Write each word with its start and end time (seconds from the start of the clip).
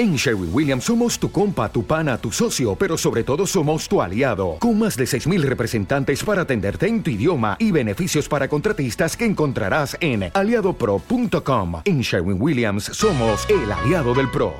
En 0.00 0.16
Sherwin 0.16 0.48
Williams 0.50 0.84
somos 0.84 1.18
tu 1.18 1.30
compa, 1.30 1.70
tu 1.70 1.84
pana, 1.84 2.16
tu 2.16 2.32
socio, 2.32 2.74
pero 2.74 2.96
sobre 2.96 3.22
todo 3.22 3.46
somos 3.46 3.86
tu 3.86 4.00
aliado, 4.00 4.56
con 4.58 4.78
más 4.78 4.96
de 4.96 5.04
6.000 5.04 5.42
representantes 5.42 6.24
para 6.24 6.40
atenderte 6.40 6.86
en 6.86 7.02
tu 7.02 7.10
idioma 7.10 7.58
y 7.58 7.70
beneficios 7.70 8.26
para 8.26 8.48
contratistas 8.48 9.14
que 9.14 9.26
encontrarás 9.26 9.98
en 10.00 10.30
aliadopro.com. 10.32 11.82
En 11.84 12.00
Sherwin 12.00 12.40
Williams 12.40 12.84
somos 12.84 13.46
el 13.50 13.70
aliado 13.70 14.14
del 14.14 14.30
PRO. 14.30 14.54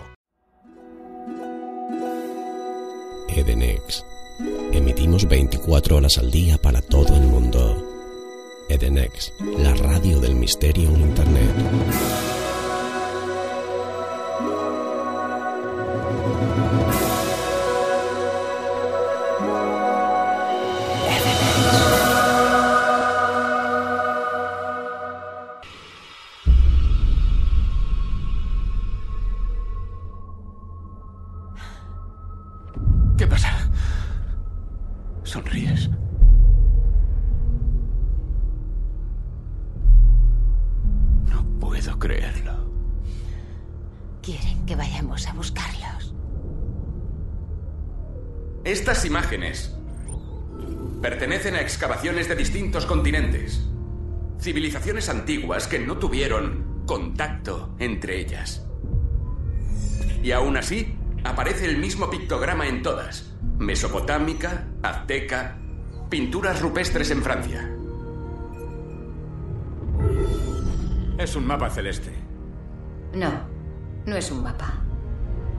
Edenex. 3.31 4.05
Emitimos 4.73 5.27
24 5.27 5.97
horas 5.97 6.19
al 6.19 6.31
día 6.31 6.59
para 6.59 6.83
todo 6.83 7.17
el 7.17 7.23
mundo. 7.23 7.83
Edenex, 8.69 9.33
la 9.57 9.73
radio 9.73 10.21
del 10.21 10.35
misterio 10.35 10.91
en 10.91 11.01
Internet. 11.01 12.40
Puedo 41.81 41.99
creerlo. 41.99 42.53
Quieren 44.23 44.67
que 44.67 44.77
vayamos 44.77 45.27
a 45.27 45.33
buscarlos. 45.33 46.15
Estas 48.65 49.07
imágenes 49.07 49.75
pertenecen 51.01 51.55
a 51.55 51.63
excavaciones 51.63 52.29
de 52.29 52.37
distintos 52.37 52.85
continentes. 52.85 53.67
Civilizaciones 54.39 55.09
antiguas 55.09 55.67
que 55.67 55.79
no 55.79 55.97
tuvieron 55.97 56.83
contacto 56.87 57.75
entre 57.79 58.21
ellas. 58.21 58.67
Y 60.23 60.33
aún 60.33 60.59
así, 60.59 60.99
aparece 61.25 61.65
el 61.65 61.79
mismo 61.79 62.11
pictograma 62.11 62.69
en 62.69 62.83
todas. 62.83 63.33
Mesopotámica, 63.59 64.67
azteca, 64.83 65.59
pinturas 66.11 66.61
rupestres 66.61 67.11
en 67.11 67.23
Francia. 67.23 67.75
Es 71.21 71.37
un 71.37 71.47
mapa 71.47 71.69
celeste. 71.69 72.15
No, 73.13 73.31
no 74.07 74.17
es 74.17 74.31
un 74.31 74.43
mapa. 74.43 74.73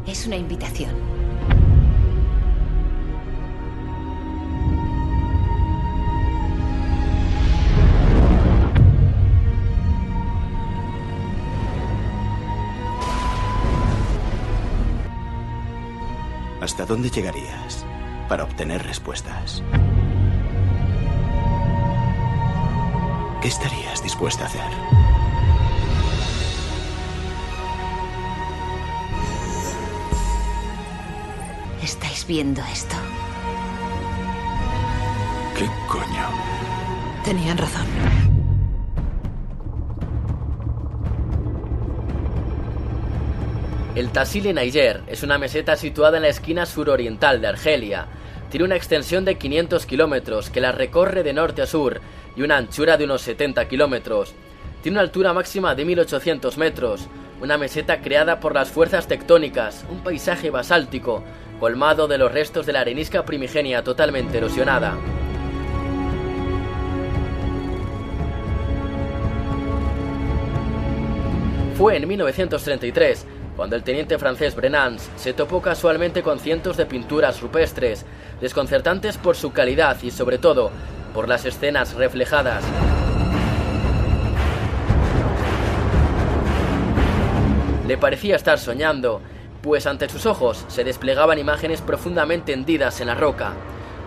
Es 0.08 0.26
una 0.26 0.36
invitación. 0.36 0.90
¿Hasta 16.60 16.88
dónde 16.88 17.12
llegarías 17.12 17.86
para 18.28 18.46
obtener 18.46 18.82
respuestas? 18.82 19.62
¿Qué 23.44 23.48
estarías 23.48 24.02
dispuesta 24.02 24.46
a 24.46 24.48
hacer? 24.48 25.11
Viendo 32.32 32.62
esto? 32.72 32.96
¿Qué 35.58 35.68
coño? 35.90 36.30
Tenían 37.26 37.58
razón. 37.58 37.86
El 43.96 44.12
Tassili 44.12 44.54
Niger 44.54 45.02
es 45.08 45.24
una 45.24 45.38
meseta 45.38 45.76
situada 45.76 46.16
en 46.16 46.24
la 46.24 46.30
esquina 46.30 46.66
suroriental 46.66 47.42
de 47.42 47.48
Argelia. 47.48 48.08
Tiene 48.50 48.66
una 48.66 48.78
extensión 48.78 49.26
de 49.26 49.38
500 49.38 49.86
kilómetros 49.86 50.50
que 50.50 50.62
la 50.62 50.72
recorre 50.72 51.24
de 51.24 51.34
norte 51.34 51.62
a 51.62 51.68
sur 51.68 52.00
y 52.38 52.44
una 52.44 52.56
anchura 52.56 52.96
de 52.96 53.04
unos 53.04 53.24
70 53.24 53.68
kilómetros. 53.68 54.34
Tiene 54.82 54.96
una 54.96 55.02
altura 55.02 55.34
máxima 55.34 55.76
de 55.76 55.84
1800 55.84 56.58
metros, 56.58 57.10
una 57.42 57.58
meseta 57.58 58.00
creada 58.00 58.40
por 58.40 58.56
las 58.56 58.70
fuerzas 58.70 59.10
tectónicas, 59.10 59.84
un 59.90 60.00
paisaje 60.00 60.50
basáltico, 60.50 61.26
colmado 61.62 62.08
de 62.08 62.18
los 62.18 62.32
restos 62.32 62.66
de 62.66 62.74
la 62.74 62.80
arenisca 62.80 63.24
primigenia 63.24 63.84
totalmente 63.84 64.40
erosionada. 64.40 64.98
Fue 71.78 71.98
en 71.98 72.08
1933 72.08 73.28
cuando 73.56 73.76
el 73.76 73.84
teniente 73.84 74.18
francés 74.18 74.56
Brenans 74.56 75.08
se 75.18 75.34
topó 75.34 75.62
casualmente 75.62 76.24
con 76.24 76.40
cientos 76.40 76.78
de 76.78 76.88
pinturas 76.88 77.42
rupestres, 77.42 78.08
desconcertantes 78.42 79.20
por 79.20 79.36
su 79.36 79.54
calidad 79.54 80.02
y 80.02 80.10
sobre 80.10 80.40
todo 80.40 80.72
por 81.14 81.30
las 81.30 81.46
escenas 81.46 81.94
reflejadas. 81.94 82.64
Le 87.88 87.98
parecía 88.00 88.36
estar 88.36 88.58
soñando, 88.58 89.22
pues 89.62 89.86
ante 89.86 90.10
sus 90.10 90.26
ojos 90.26 90.66
se 90.68 90.84
desplegaban 90.84 91.40
imágenes 91.40 91.82
profundamente 91.82 92.54
hendidas 92.54 93.02
en 93.02 93.08
la 93.08 93.16
roca, 93.16 93.54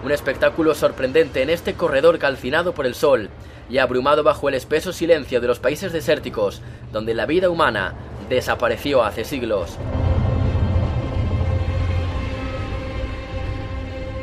un 0.05 0.13
espectáculo 0.13 0.75
sorprendente 0.75 1.43
en 1.43 1.51
este 1.51 1.75
corredor 1.75 2.19
calcinado 2.19 2.75
por 2.75 2.87
el 2.87 2.95
sol 2.95 3.31
y 3.71 3.79
abrumado 3.79 4.23
bajo 4.23 4.49
el 4.49 4.55
espeso 4.55 4.93
silencio 4.93 5.41
de 5.41 5.47
los 5.47 5.59
países 5.59 5.93
desérticos, 5.93 6.61
donde 6.93 7.15
la 7.15 7.27
vida 7.27 7.49
humana 7.49 7.95
desapareció 8.29 9.03
hace 9.03 9.25
siglos. 9.25 9.79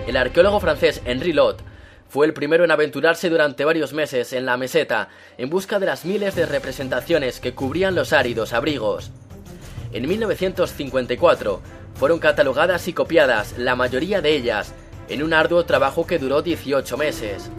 El 0.07 0.17
arqueólogo 0.17 0.59
francés 0.59 1.01
Henri 1.05 1.31
Lot 1.31 1.63
fue 2.09 2.25
el 2.25 2.33
primero 2.33 2.65
en 2.65 2.71
aventurarse 2.71 3.29
durante 3.29 3.63
varios 3.63 3.93
meses 3.93 4.33
en 4.33 4.45
la 4.45 4.57
meseta 4.57 5.07
en 5.37 5.49
busca 5.49 5.79
de 5.79 5.85
las 5.85 6.03
miles 6.03 6.35
de 6.35 6.45
representaciones 6.45 7.39
que 7.39 7.53
cubrían 7.53 7.95
los 7.95 8.11
áridos 8.11 8.51
abrigos. 8.51 9.11
En 9.93 10.07
1954 10.07 11.61
fueron 11.95 12.19
catalogadas 12.19 12.87
y 12.87 12.93
copiadas 12.93 13.57
la 13.57 13.75
mayoría 13.75 14.21
de 14.21 14.35
ellas 14.35 14.73
en 15.09 15.23
un 15.23 15.33
arduo 15.33 15.65
trabajo 15.65 16.07
que 16.07 16.19
duró 16.19 16.41
18 16.41 16.97
meses. 16.97 17.49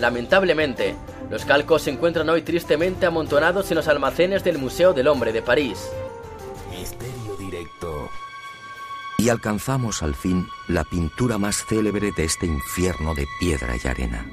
Lamentablemente, 0.00 0.96
los 1.30 1.44
calcos 1.44 1.82
se 1.82 1.90
encuentran 1.90 2.28
hoy 2.28 2.42
tristemente 2.42 3.06
amontonados 3.06 3.70
en 3.70 3.76
los 3.76 3.88
almacenes 3.88 4.42
del 4.42 4.58
Museo 4.58 4.92
del 4.92 5.08
Hombre 5.08 5.32
de 5.32 5.42
París. 5.42 5.90
Misterio 6.70 7.36
directo. 7.38 8.08
Y 9.18 9.28
alcanzamos 9.28 10.02
al 10.02 10.14
fin 10.14 10.46
la 10.68 10.84
pintura 10.84 11.38
más 11.38 11.64
célebre 11.66 12.10
de 12.16 12.24
este 12.24 12.46
infierno 12.46 13.14
de 13.14 13.26
piedra 13.38 13.74
y 13.82 13.86
arena. 13.86 14.26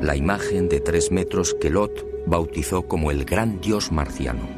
La 0.00 0.16
imagen 0.16 0.68
de 0.68 0.80
tres 0.80 1.10
metros 1.10 1.54
que 1.60 1.70
Lot 1.70 2.06
bautizó 2.26 2.82
como 2.82 3.10
el 3.10 3.24
gran 3.24 3.60
dios 3.60 3.90
marciano. 3.90 4.57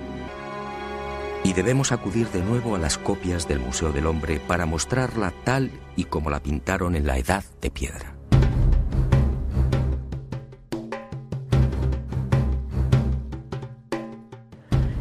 Y 1.42 1.54
debemos 1.54 1.90
acudir 1.90 2.28
de 2.28 2.40
nuevo 2.42 2.76
a 2.76 2.78
las 2.78 2.98
copias 2.98 3.48
del 3.48 3.60
Museo 3.60 3.92
del 3.92 4.06
Hombre 4.06 4.40
para 4.46 4.66
mostrarla 4.66 5.32
tal 5.44 5.70
y 5.96 6.04
como 6.04 6.30
la 6.30 6.42
pintaron 6.42 6.94
en 6.94 7.06
la 7.06 7.16
Edad 7.18 7.44
de 7.60 7.70
Piedra. 7.70 8.14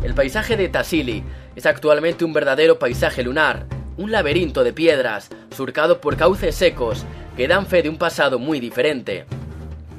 El 0.02 0.16
paisaje 0.16 0.56
de 0.56 0.70
Tassili 0.70 1.24
es 1.56 1.66
actualmente 1.66 2.24
un 2.24 2.34
verdadero 2.34 2.80
paisaje 2.80 3.22
lunar, 3.22 3.68
un 3.98 4.12
laberinto 4.12 4.64
de 4.64 4.72
piedras, 4.72 5.30
surcado 5.52 6.00
por 6.00 6.16
cauces 6.16 6.56
secos 6.56 7.06
que 7.36 7.48
dan 7.50 7.68
fe 7.68 7.84
de 7.84 7.90
un 7.90 7.98
pasado 7.98 8.40
muy 8.40 8.62
diferente. 8.62 9.26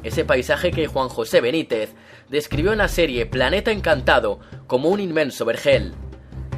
Ese 0.02 0.25
paisaje 0.25 0.70
que 0.70 0.86
Juan 0.86 1.10
José 1.10 1.43
Benítez 1.43 1.94
describió 2.31 2.72
en 2.72 2.78
la 2.78 2.88
serie 2.88 3.26
Planeta 3.26 3.70
Encantado 3.70 4.40
como 4.66 4.88
un 4.88 5.00
inmenso 5.00 5.44
vergel. 5.44 5.93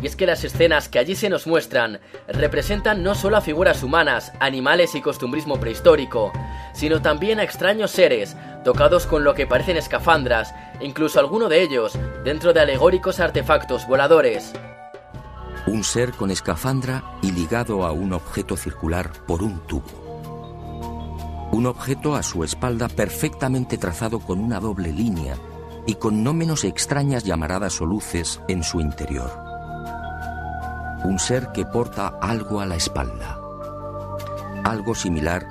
Y 0.03 0.07
es 0.07 0.17
que 0.17 0.27
las 0.27 0.43
escenas 0.43 0.89
que 0.89 0.99
allí 0.99 1.15
se 1.15 1.31
nos 1.31 1.47
muestran 1.47 2.01
representan 2.27 3.05
no 3.05 3.15
solo 3.15 3.37
a 3.37 3.41
figuras 3.41 3.85
humanas, 3.85 4.33
animales 4.41 4.97
y 4.97 5.01
costumbrismo 5.01 5.61
prehistórico, 5.61 6.33
sino 6.75 7.01
también 7.01 7.39
a 7.39 7.45
extraños 7.45 7.93
seres, 7.93 8.37
tocados 8.65 9.07
con 9.07 9.23
lo 9.23 9.35
que 9.35 9.47
parecen 9.47 9.77
escafandras, 9.77 10.53
incluso 10.81 11.21
alguno 11.21 11.49
de 11.49 11.63
ellos 11.63 11.97
dentro 12.25 12.53
de 12.53 12.61
alegóricos 12.61 13.21
artefactos 13.21 13.87
voladores. 13.87 14.53
Un 15.69 15.85
ser 15.85 16.11
con 16.11 16.33
escafandra 16.33 17.05
y 17.23 17.31
ligado 17.31 17.87
a 17.87 17.93
un 17.93 18.13
objeto 18.13 18.57
circular 18.57 19.13
por 19.29 19.45
un 19.45 19.61
tubo. 19.69 21.49
Un 21.53 21.67
objeto 21.67 22.17
a 22.17 22.25
su 22.25 22.43
espalda 22.43 22.89
perfectamente 22.89 23.79
trazado 23.79 24.19
con 24.19 24.41
una 24.41 24.59
doble 24.59 24.91
línea 24.91 25.37
y 25.87 25.95
con 25.95 26.25
no 26.25 26.35
menos 26.35 26.65
extrañas 26.65 27.23
llamaradas 27.23 27.81
o 27.81 27.87
luces 27.87 28.41
en 28.49 28.65
su 28.65 28.81
interior. 28.81 29.52
Un 31.05 31.19
ser 31.19 31.49
que 31.53 31.65
porta 31.65 32.19
algo 32.21 32.61
a 32.61 32.67
la 32.67 32.77
espalda, 32.77 33.39
algo 34.65 34.95
similar 34.95 35.47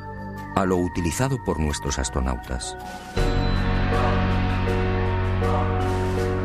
a 0.56 0.66
lo 0.66 0.78
utilizado 0.78 1.38
por 1.46 1.60
nuestros 1.60 2.00
astronautas. 2.00 2.78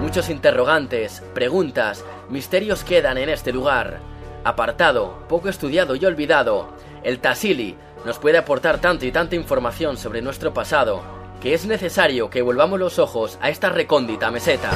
Muchos 0.00 0.30
interrogantes, 0.30 1.22
preguntas, 1.34 2.04
misterios 2.28 2.84
quedan 2.84 3.18
en 3.18 3.28
este 3.28 3.52
lugar. 3.52 4.00
Apartado, 4.44 5.26
poco 5.28 5.48
estudiado 5.48 5.96
y 5.96 6.04
olvidado, 6.04 6.68
el 7.02 7.18
Tassili 7.18 7.76
nos 8.04 8.18
puede 8.18 8.38
aportar 8.38 8.80
tanta 8.80 9.04
y 9.06 9.12
tanta 9.12 9.34
información 9.34 9.96
sobre 9.96 10.22
nuestro 10.22 10.54
pasado 10.54 11.16
que 11.40 11.54
es 11.54 11.66
necesario 11.66 12.30
que 12.30 12.42
volvamos 12.42 12.78
los 12.78 12.98
ojos 12.98 13.38
a 13.40 13.50
esta 13.50 13.68
recóndita 13.68 14.30
meseta. 14.30 14.70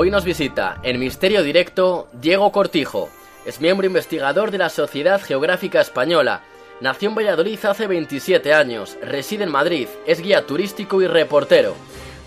Hoy 0.00 0.12
nos 0.12 0.24
visita 0.24 0.78
en 0.84 1.00
Misterio 1.00 1.42
Directo 1.42 2.06
Diego 2.12 2.52
Cortijo. 2.52 3.08
Es 3.44 3.60
miembro 3.60 3.84
investigador 3.84 4.52
de 4.52 4.58
la 4.58 4.68
Sociedad 4.68 5.20
Geográfica 5.20 5.80
Española. 5.80 6.42
Nació 6.80 7.08
en 7.08 7.16
Valladolid 7.16 7.58
hace 7.64 7.88
27 7.88 8.54
años, 8.54 8.96
reside 9.02 9.42
en 9.42 9.50
Madrid, 9.50 9.88
es 10.06 10.20
guía 10.20 10.46
turístico 10.46 11.02
y 11.02 11.08
reportero. 11.08 11.74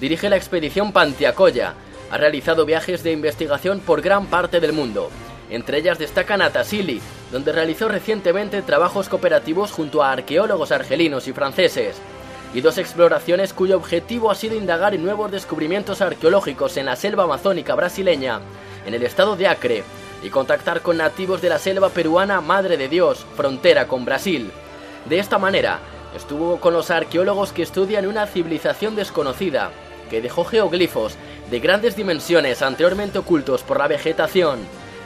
Dirige 0.01 0.29
la 0.29 0.35
expedición 0.35 0.91
Pantiacoya. 0.91 1.75
Ha 2.11 2.17
realizado 2.17 2.65
viajes 2.65 3.03
de 3.03 3.13
investigación 3.13 3.79
por 3.79 4.01
gran 4.01 4.25
parte 4.25 4.59
del 4.59 4.73
mundo. 4.73 5.09
Entre 5.49 5.77
ellas 5.77 5.97
destacan 5.97 6.41
Atasili, 6.41 6.99
donde 7.31 7.53
realizó 7.53 7.87
recientemente 7.87 8.61
trabajos 8.63 9.07
cooperativos 9.07 9.71
junto 9.71 10.03
a 10.03 10.11
arqueólogos 10.11 10.73
argelinos 10.73 11.25
y 11.29 11.31
franceses 11.31 12.01
y 12.53 12.61
dos 12.61 12.77
exploraciones 12.77 13.53
cuyo 13.53 13.77
objetivo 13.77 14.29
ha 14.29 14.35
sido 14.35 14.55
indagar 14.55 14.93
en 14.93 15.03
nuevos 15.03 15.31
descubrimientos 15.31 16.01
arqueológicos 16.01 16.77
en 16.77 16.85
la 16.87 16.95
selva 16.95 17.23
amazónica 17.23 17.75
brasileña, 17.75 18.41
en 18.85 18.93
el 18.93 19.03
estado 19.03 19.35
de 19.35 19.47
Acre, 19.47 19.83
y 20.23 20.29
contactar 20.29 20.81
con 20.81 20.97
nativos 20.97 21.41
de 21.41 21.49
la 21.49 21.59
selva 21.59 21.89
peruana 21.89 22.41
Madre 22.41 22.77
de 22.77 22.89
Dios, 22.89 23.25
frontera 23.35 23.87
con 23.87 24.05
Brasil. 24.05 24.51
De 25.05 25.19
esta 25.19 25.37
manera, 25.37 25.79
estuvo 26.15 26.59
con 26.59 26.73
los 26.73 26.91
arqueólogos 26.91 27.53
que 27.53 27.63
estudian 27.63 28.05
una 28.05 28.27
civilización 28.27 28.95
desconocida, 28.95 29.71
que 30.09 30.21
dejó 30.21 30.43
geoglifos 30.43 31.15
de 31.49 31.59
grandes 31.59 31.95
dimensiones 31.95 32.61
anteriormente 32.61 33.17
ocultos 33.17 33.63
por 33.63 33.79
la 33.79 33.87
vegetación. 33.87 34.59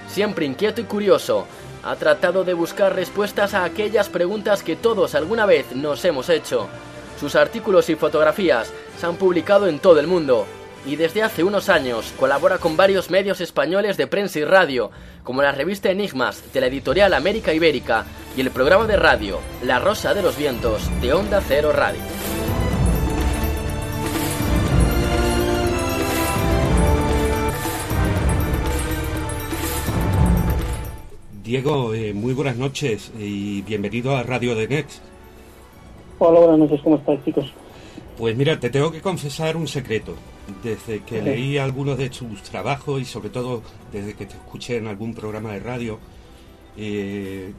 Siempre 0.08 0.46
inquieto 0.46 0.82
y 0.82 0.86
curioso, 0.86 1.46
ha 1.84 1.96
tratado 1.96 2.44
de 2.44 2.56
buscar 2.56 2.96
respuestas 2.96 3.54
a 3.54 3.64
aquellas 3.64 4.10
preguntas 4.10 4.64
que 4.64 4.76
todos 4.76 5.14
alguna 5.14 5.46
vez 5.46 5.76
nos 5.76 6.04
hemos 6.04 6.30
hecho. 6.30 6.68
Sus 7.20 7.36
artículos 7.36 7.90
y 7.90 7.96
fotografías 7.96 8.72
se 9.00 9.06
han 9.06 9.16
publicado 9.16 9.68
en 9.68 9.80
todo 9.80 10.00
el 10.00 10.08
mundo 10.08 10.46
y 10.86 10.96
desde 10.98 11.24
hace 11.24 11.44
unos 11.44 11.70
años 11.70 12.14
colabora 12.20 12.58
con 12.58 12.78
varios 12.78 13.10
medios 13.10 13.42
españoles 13.42 13.98
de 13.98 14.08
prensa 14.08 14.40
y 14.40 14.46
radio, 14.46 14.92
como 15.24 15.42
la 15.42 15.52
revista 15.52 15.90
Enigmas 15.90 16.44
de 16.54 16.62
la 16.62 16.68
editorial 16.68 17.14
América 17.14 17.54
Ibérica 17.54 18.06
y 18.38 18.42
el 18.42 18.52
programa 18.52 18.86
de 18.86 18.98
radio 18.98 19.40
La 19.64 19.80
Rosa 19.80 20.14
de 20.14 20.22
los 20.22 20.38
Vientos 20.38 20.90
de 21.02 21.14
Onda 21.14 21.42
Cero 21.42 21.72
Radio. 21.74 22.02
Diego, 31.44 31.94
eh, 31.94 32.12
muy 32.14 32.34
buenas 32.34 32.58
noches 32.58 33.12
y 33.20 33.62
bienvenido 33.62 34.18
a 34.18 34.24
Radio 34.24 34.56
de 34.56 34.68
Next. 34.68 35.15
Hola, 36.20 36.40
buenas 36.40 36.60
noches, 36.60 36.82
¿cómo 36.84 36.96
estás, 36.98 37.24
chicos? 37.26 37.52
Pues 38.18 38.36
mira, 38.38 38.60
te 38.60 38.70
tengo 38.70 38.92
que 38.92 39.02
confesar 39.02 39.58
un 39.58 39.68
secreto. 39.68 40.16
Desde 40.64 41.04
que 41.04 41.20
Sí. 41.20 41.26
leí 41.26 41.58
algunos 41.58 41.98
de 41.98 42.10
tus 42.10 42.42
trabajos 42.44 43.02
y 43.02 43.06
sobre 43.06 43.30
todo 43.30 43.62
desde 43.92 44.14
que 44.14 44.26
te 44.26 44.36
escuché 44.36 44.78
en 44.78 44.88
algún 44.88 45.14
programa 45.14 45.52
de 45.54 45.60
radio, 45.60 46.00
eh, 46.78 47.52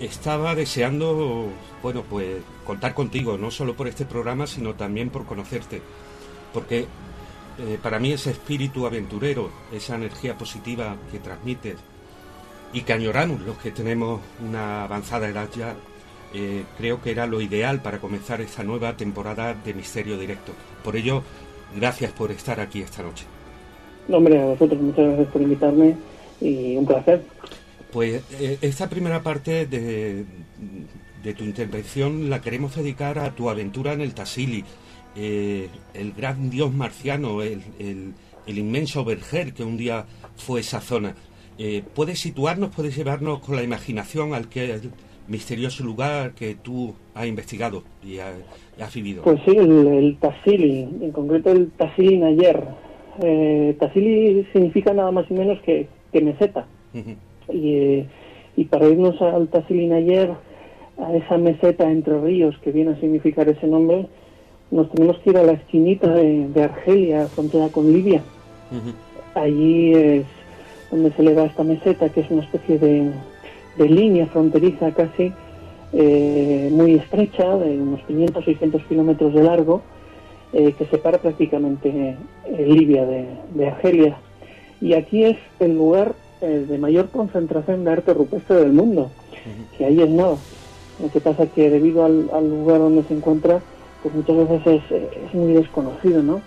estaba 0.00 0.54
deseando, 0.54 1.46
bueno, 1.82 2.02
pues 2.08 2.38
contar 2.66 2.94
contigo, 2.94 3.36
no 3.38 3.50
solo 3.50 3.74
por 3.74 3.86
este 3.86 4.04
programa, 4.04 4.46
sino 4.46 4.74
también 4.74 5.10
por 5.10 5.24
conocerte. 5.24 5.80
Porque 6.52 6.86
eh, 7.58 7.78
para 7.80 8.00
mí 8.00 8.12
ese 8.12 8.30
espíritu 8.32 8.86
aventurero, 8.86 9.50
esa 9.72 9.94
energía 9.94 10.36
positiva 10.36 10.96
que 11.12 11.18
transmites 11.20 11.76
y 12.72 12.80
que 12.80 12.92
añoramos 12.92 13.40
los 13.42 13.56
que 13.58 13.70
tenemos 13.70 14.20
una 14.44 14.82
avanzada 14.84 15.28
edad 15.28 15.48
ya, 15.56 15.76
eh, 16.34 16.64
creo 16.76 17.00
que 17.00 17.10
era 17.12 17.26
lo 17.26 17.40
ideal 17.40 17.80
para 17.80 17.98
comenzar 18.00 18.40
esta 18.40 18.62
nueva 18.64 18.96
temporada 18.96 19.54
de 19.54 19.72
Misterio 19.72 20.18
Directo. 20.18 20.52
Por 20.82 20.96
ello, 20.96 21.22
gracias 21.76 22.12
por 22.12 22.30
estar 22.30 22.60
aquí 22.60 22.80
esta 22.82 23.02
noche. 23.02 23.24
No, 24.08 24.18
hombre, 24.18 24.40
a 24.40 24.44
vosotros 24.44 24.80
muchas 24.80 25.06
gracias 25.06 25.28
por 25.28 25.40
invitarme 25.42 25.96
y 26.40 26.76
un 26.76 26.84
placer. 26.86 27.22
Pues 27.92 28.22
eh, 28.32 28.58
esta 28.60 28.88
primera 28.90 29.22
parte 29.22 29.66
de, 29.66 30.24
de 31.22 31.34
tu 31.34 31.44
intervención 31.44 32.28
la 32.28 32.40
queremos 32.42 32.74
dedicar 32.74 33.18
a 33.18 33.30
tu 33.34 33.48
aventura 33.48 33.92
en 33.92 34.00
el 34.02 34.12
Tassili, 34.14 34.64
eh, 35.16 35.68
el 35.94 36.12
gran 36.12 36.50
dios 36.50 36.72
marciano, 36.74 37.40
el, 37.42 37.62
el- 37.78 38.12
el 38.46 38.58
inmenso 38.58 39.06
Berger 39.06 39.54
que 39.54 39.64
un 39.64 39.78
día 39.78 40.04
fue 40.36 40.60
esa 40.60 40.82
zona. 40.82 41.14
Eh, 41.56 41.82
¿Puedes 41.94 42.20
situarnos, 42.20 42.74
puedes 42.74 42.94
llevarnos 42.94 43.38
con 43.38 43.56
la 43.56 43.62
imaginación 43.62 44.34
al 44.34 44.50
que 44.50 44.80
misterioso 45.28 45.84
lugar 45.84 46.32
que 46.32 46.54
tú 46.54 46.94
has 47.14 47.26
investigado 47.26 47.82
y 48.04 48.18
has, 48.18 48.34
y 48.78 48.82
has 48.82 48.94
vivido? 48.94 49.22
Pues 49.22 49.40
sí, 49.44 49.56
el, 49.56 49.86
el 49.86 50.16
Tassili, 50.18 50.88
en 51.00 51.12
concreto 51.12 51.50
el 51.50 51.70
Tassili 51.70 52.18
Nayer. 52.18 52.62
Eh, 53.22 53.76
Tassili 53.78 54.46
significa 54.52 54.92
nada 54.92 55.10
más 55.10 55.30
y 55.30 55.34
menos 55.34 55.60
que, 55.62 55.88
que 56.12 56.20
meseta. 56.20 56.66
Y, 57.52 57.74
eh, 57.74 58.06
y 58.56 58.64
para 58.64 58.88
irnos 58.88 59.20
al 59.20 59.48
Tassili 59.48 59.86
Nayer, 59.86 60.32
a 60.98 61.14
esa 61.14 61.38
meseta 61.38 61.90
entre 61.90 62.20
ríos 62.20 62.56
que 62.58 62.70
viene 62.70 62.92
a 62.92 63.00
significar 63.00 63.48
ese 63.48 63.66
nombre, 63.66 64.06
nos 64.70 64.90
tenemos 64.90 65.18
que 65.18 65.30
ir 65.30 65.38
a 65.38 65.42
la 65.42 65.52
esquinita 65.52 66.12
de, 66.12 66.48
de 66.48 66.62
Argelia, 66.62 67.26
frontera 67.26 67.68
con 67.68 67.92
Libia. 67.92 68.22
Allí 69.34 69.92
es 69.92 70.26
donde 70.90 71.12
se 71.12 71.22
eleva 71.22 71.44
esta 71.44 71.64
meseta, 71.64 72.08
que 72.08 72.20
es 72.20 72.30
una 72.30 72.42
especie 72.42 72.78
de, 72.78 73.10
de 73.76 73.88
línea 73.88 74.26
fronteriza 74.26 74.92
casi, 74.92 75.32
eh, 75.92 76.68
muy 76.72 76.94
estrecha, 76.94 77.56
de 77.56 77.80
unos 77.80 78.00
500-600 78.08 78.86
kilómetros 78.86 79.34
de 79.34 79.42
largo, 79.42 79.82
eh, 80.52 80.72
que 80.76 80.86
separa 80.86 81.18
prácticamente 81.18 82.16
eh, 82.46 82.66
Libia 82.66 83.04
de, 83.06 83.26
de 83.54 83.68
Argelia. 83.68 84.16
Y 84.80 84.94
aquí 84.94 85.24
es 85.24 85.38
el 85.60 85.76
lugar 85.76 86.14
de 86.40 86.76
mayor 86.76 87.08
concentración 87.08 87.84
de 87.84 87.92
arte 87.92 88.12
rupestre 88.12 88.56
del 88.56 88.74
mundo, 88.74 89.10
que 89.78 89.86
ahí 89.86 90.02
es 90.02 90.10
nada. 90.10 90.36
Lo 91.00 91.08
que 91.10 91.18
pasa 91.18 91.46
que 91.46 91.70
debido 91.70 92.04
al, 92.04 92.28
al 92.34 92.50
lugar 92.50 92.80
donde 92.80 93.02
se 93.04 93.14
encuentra, 93.14 93.62
pues 94.02 94.14
muchas 94.14 94.36
veces 94.36 94.66
es, 94.66 94.82
es 94.92 95.34
muy 95.34 95.54
desconocido, 95.54 96.22
¿no? 96.22 96.42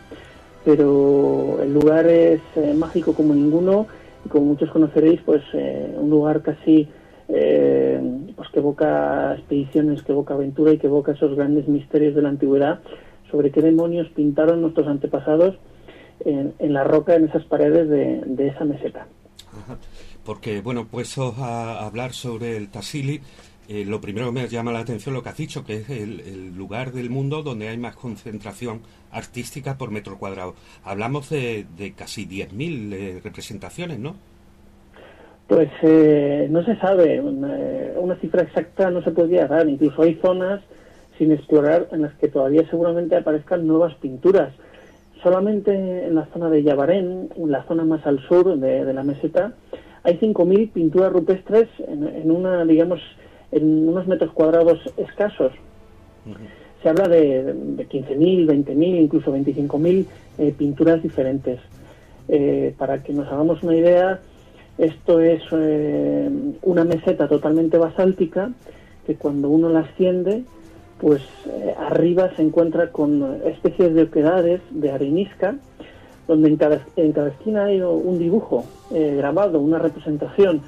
Pero 0.64 1.60
el 1.62 1.74
lugar 1.74 2.08
es 2.08 2.42
eh, 2.56 2.74
mágico 2.76 3.14
como 3.14 3.34
ninguno 3.34 3.88
y 4.26 4.30
como 4.30 4.46
muchos 4.46 4.70
conoceréis, 4.70 5.22
pues 5.26 5.42
eh, 5.54 5.96
un 5.98 6.10
lugar 6.10 6.42
casi 6.42 6.88
eh, 7.30 8.02
pues 8.36 8.50
que 8.50 8.60
evoca 8.60 9.34
expediciones, 9.36 10.04
que 10.04 10.12
evoca 10.12 10.34
aventura 10.34 10.72
y 10.72 10.78
que 10.78 10.88
evoca 10.88 11.12
esos 11.12 11.36
grandes 11.36 11.68
misterios 11.68 12.16
de 12.16 12.22
la 12.22 12.30
antigüedad 12.30 12.80
sobre 13.32 13.52
qué 13.52 13.62
demonios 13.62 14.08
pintaron 14.10 14.62
nuestros 14.62 14.88
antepasados 14.88 15.56
en, 16.26 16.74
la 16.74 16.84
roca, 16.84 17.16
en 17.16 17.26
esas 17.26 17.44
paredes 17.46 17.90
de, 17.90 18.48
esa 18.48 18.66
meseta. 18.66 19.08
Porque, 20.26 20.62
bueno, 20.62 20.88
puestos 20.88 21.38
a 21.38 21.86
hablar 21.86 22.14
sobre 22.14 22.58
el 22.58 22.70
Tassili, 22.70 23.22
eh, 23.70 23.84
lo 23.86 24.00
primero 24.00 24.28
que 24.28 24.32
me 24.32 24.48
llama 24.48 24.72
la 24.72 24.80
atención 24.80 25.14
lo 25.14 25.22
que 25.22 25.30
has 25.30 25.38
dicho, 25.38 25.66
que 25.66 25.78
es 25.78 25.90
el, 25.90 26.22
el 26.22 26.56
lugar 26.56 26.94
del 26.94 27.10
mundo 27.10 27.44
donde 27.44 27.68
hay 27.68 27.78
más 27.78 27.96
concentración 27.96 28.82
artística 29.12 29.78
por 29.78 29.92
metro 29.92 30.18
cuadrado. 30.18 30.56
Hablamos 30.84 31.30
de, 31.30 31.66
de 31.78 31.94
casi 31.94 32.26
10.000 32.26 32.94
eh, 32.94 33.22
representaciones, 33.24 34.00
¿no? 34.00 34.16
Pues 35.48 35.70
eh, 35.82 36.48
no 36.50 36.64
se 36.64 36.76
sabe, 36.76 37.22
una, 37.22 37.58
una 37.98 38.16
cifra 38.18 38.44
exacta 38.44 38.92
no 38.92 39.02
se 39.02 39.12
podría 39.12 39.48
dar, 39.48 39.68
incluso 39.68 40.02
hay 40.02 40.16
zonas 40.16 40.62
sin 41.18 41.32
explorar, 41.32 41.88
en 41.92 42.04
las 42.04 42.14
que 42.16 42.28
todavía 42.28 42.70
seguramente 42.70 43.16
aparezcan 43.16 43.66
nuevas 43.66 43.96
pinturas. 43.96 44.54
Solamente 45.24 45.72
en 46.06 46.16
la 46.16 46.28
zona 46.28 46.50
de 46.50 46.64
Yabarén, 46.64 47.30
en 47.36 47.52
la 47.52 47.64
zona 47.64 47.84
más 47.86 48.06
al 48.06 48.20
sur 48.28 48.58
de, 48.58 48.94
la 48.94 49.04
meseta, 49.04 49.54
hay 50.04 50.18
5.000 50.20 50.72
pinturas 50.72 51.12
rupestres 51.12 51.68
en, 51.88 52.32
una, 52.32 52.64
digamos, 52.66 53.02
en 53.52 53.90
unos 53.90 54.08
metros 54.08 54.32
cuadrados 54.32 54.80
escasos. 54.98 55.54
Se 56.84 56.90
habla 56.90 57.08
de, 57.08 57.54
de 57.54 57.90
15.000, 57.90 58.46
20.000, 58.46 59.02
incluso 59.02 59.36
25.000 59.36 60.06
eh, 60.38 60.54
pinturas 60.56 61.02
diferentes. 61.02 61.60
Eh, 62.30 62.76
para 62.78 63.02
que 63.04 63.14
nos 63.14 63.28
hagamos 63.28 63.64
una 63.64 63.76
idea, 63.76 64.20
esto 64.78 65.20
es 65.20 65.42
eh, 65.52 66.30
una 66.62 66.84
meseta 66.84 67.28
totalmente 67.28 67.78
basáltica 67.78 68.52
que 69.08 69.16
cuando 69.16 69.50
uno 69.50 69.70
la 69.70 69.80
asciende, 69.80 70.44
pues 71.00 71.22
eh, 71.48 71.74
arriba 71.78 72.30
se 72.36 72.44
encuentra 72.44 72.92
con 72.92 73.42
especies 73.46 73.96
de 73.96 74.04
oquedades 74.04 74.62
de 74.70 74.92
arenisca, 74.92 75.56
donde 76.28 76.50
en 76.50 76.58
cada, 76.58 76.82
en 76.96 77.12
cada 77.12 77.30
esquina 77.30 77.66
hay 77.66 77.82
un 77.82 78.20
dibujo 78.20 78.66
eh, 78.94 79.16
grabado, 79.18 79.60
una 79.60 79.80
representación. 79.80 80.62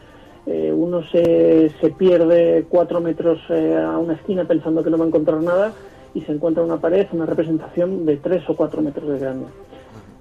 uno 0.47 1.03
se, 1.11 1.69
se, 1.79 1.89
pierde 1.91 2.65
cuatro 2.69 3.01
metros 3.01 3.39
a 3.51 3.99
una 3.99 4.13
esquina 4.13 4.45
pensando 4.45 4.83
que 4.83 4.89
no 4.89 4.97
va 4.97 5.05
a 5.05 5.07
encontrar 5.07 5.41
nada 5.41 5.73
y 6.15 6.21
se 6.21 6.31
encuentra 6.31 6.63
una 6.63 6.77
pared, 6.77 7.05
una 7.11 7.27
representación 7.27 8.05
de 8.05 8.17
tres 8.17 8.49
o 8.49 8.55
cuatro 8.55 8.81
metros 8.81 9.07
de 9.09 9.19
grande. 9.19 9.45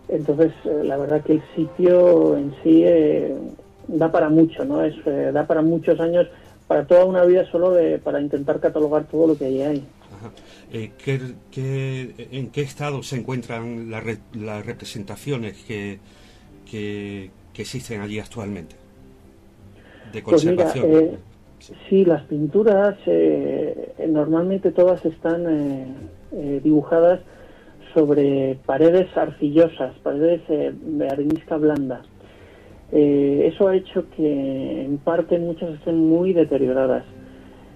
Entonces, 0.09 0.52
la 0.64 0.99
verdad 0.99 1.23
que 1.23 1.35
el 1.35 1.42
sitio 1.54 2.37
en 2.37 2.52
sí 2.62 2.85
da 3.88 4.12
para 4.12 4.28
mucho, 4.28 4.64
¿no? 4.64 4.85
Es, 4.85 4.95
eh, 5.07 5.30
da 5.33 5.47
para 5.47 5.62
muchos 5.62 5.99
años, 5.99 6.26
para 6.66 6.87
toda 6.87 7.04
una 7.04 7.25
vida 7.25 7.50
solo 7.50 7.73
de, 7.73 7.99
para 7.99 8.21
intentar 8.21 8.61
catalogar 8.61 9.04
todo 9.04 9.28
lo 9.28 9.38
que 9.38 9.47
allí 9.47 9.62
hay. 9.62 9.85
Eh, 10.71 10.92
en 12.30 12.50
qué 12.50 12.61
estado 12.61 13.02
se 13.02 13.16
encuentran 13.16 13.90
las 13.90 14.66
representaciones 14.66 15.57
que, 15.64 15.99
que, 16.71 17.30
existen 17.57 18.00
allí 18.00 18.21
actualmente? 18.21 18.76
De 20.12 20.23
pues 20.23 20.45
conservación. 20.45 20.87
Eh, 20.88 21.18
sí. 21.88 22.04
las 22.04 22.23
pinturas 22.25 22.97
normalmente 24.07 24.71
todas 24.71 25.04
están 25.04 25.97
dibujadas 26.62 27.21
sobre 27.95 28.59
paredes 28.64 29.09
arcillosas, 29.16 29.95
paredes 30.04 30.42
de 30.49 31.09
arenisca 31.09 31.57
blanda. 31.57 32.02
Eh, 32.90 33.50
eso 33.52 33.68
ha 33.68 33.76
hecho 33.76 34.09
que 34.16 34.85
en 34.85 34.99
parte 34.99 35.38
muchas 35.38 35.75
estén 35.75 36.09
muy 36.09 36.33
deterioradas. 36.33 37.04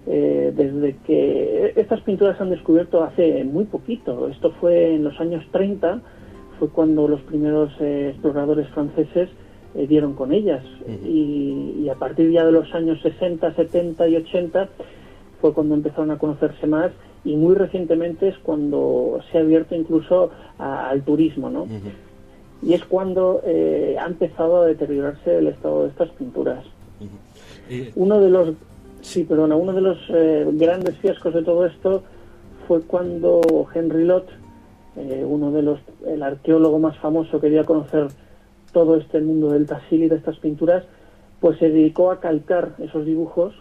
Eh, 0.06 0.52
desde 0.56 0.96
que 1.06 1.74
estas 1.76 2.00
pinturas 2.00 2.36
se 2.36 2.42
han 2.42 2.50
descubierto 2.50 3.04
hace 3.04 3.44
muy 3.44 3.66
poquito, 3.66 4.28
esto 4.28 4.50
fue 4.60 4.94
en 4.94 5.04
los 5.04 5.20
años 5.20 5.44
30, 5.52 6.00
fue 6.58 6.70
cuando 6.70 7.06
los 7.06 7.20
primeros 7.20 7.70
eh, 7.80 8.08
exploradores 8.10 8.68
franceses 8.68 9.28
dieron 9.88 10.12
con 10.12 10.34
ellas 10.34 10.62
y, 11.02 11.88
a 11.88 11.94
partir 11.94 12.30
ya 12.30 12.44
de 12.44 12.52
los 12.52 12.74
años 12.74 13.00
60, 13.00 13.54
70 13.54 14.06
y 14.06 14.16
80 14.16 14.68
fue 15.40 15.54
cuando 15.54 15.74
empezaron 15.74 16.10
a 16.10 16.18
conocerse 16.18 16.66
más 16.66 16.92
y 17.24 17.36
muy 17.36 17.54
recientemente 17.54 18.28
es 18.28 18.38
cuando 18.42 19.20
se 19.30 19.38
ha 19.38 19.40
abierto 19.40 19.74
incluso 19.74 20.30
al 20.58 21.02
turismo, 21.04 21.48
¿no? 21.48 21.66
Y 22.62 22.74
es 22.74 22.84
cuando 22.84 23.42
eh, 23.44 23.96
ha 24.00 24.06
empezado 24.06 24.62
a 24.62 24.66
deteriorarse 24.66 25.38
el 25.38 25.48
estado 25.48 25.82
de 25.82 25.88
estas 25.90 26.10
pinturas. 26.10 26.64
Uno 27.96 28.20
de 28.20 28.30
los 28.30 28.54
sí, 29.00 29.24
perdona, 29.24 29.56
uno 29.56 29.72
de 29.72 29.80
los 29.80 29.98
eh, 30.08 30.46
grandes 30.52 30.96
fiascos 30.98 31.34
de 31.34 31.42
todo 31.42 31.66
esto 31.66 32.02
fue 32.66 32.82
cuando 32.82 33.40
Henry 33.74 34.04
Lott, 34.04 34.28
eh, 34.96 35.24
uno 35.26 35.50
de 35.50 35.62
los 35.62 35.80
el 36.06 36.22
arqueólogo 36.22 36.78
más 36.78 36.96
famoso 36.98 37.40
que 37.40 37.50
dio 37.50 37.60
a 37.60 37.64
conocer 37.64 38.08
todo 38.72 38.96
este 38.96 39.20
mundo 39.20 39.50
del 39.50 39.66
Tassili 39.66 40.08
de 40.08 40.16
estas 40.16 40.38
pinturas, 40.38 40.84
pues 41.40 41.58
se 41.58 41.70
dedicó 41.70 42.10
a 42.10 42.20
calcar 42.20 42.74
esos 42.78 43.04
dibujos 43.04 43.54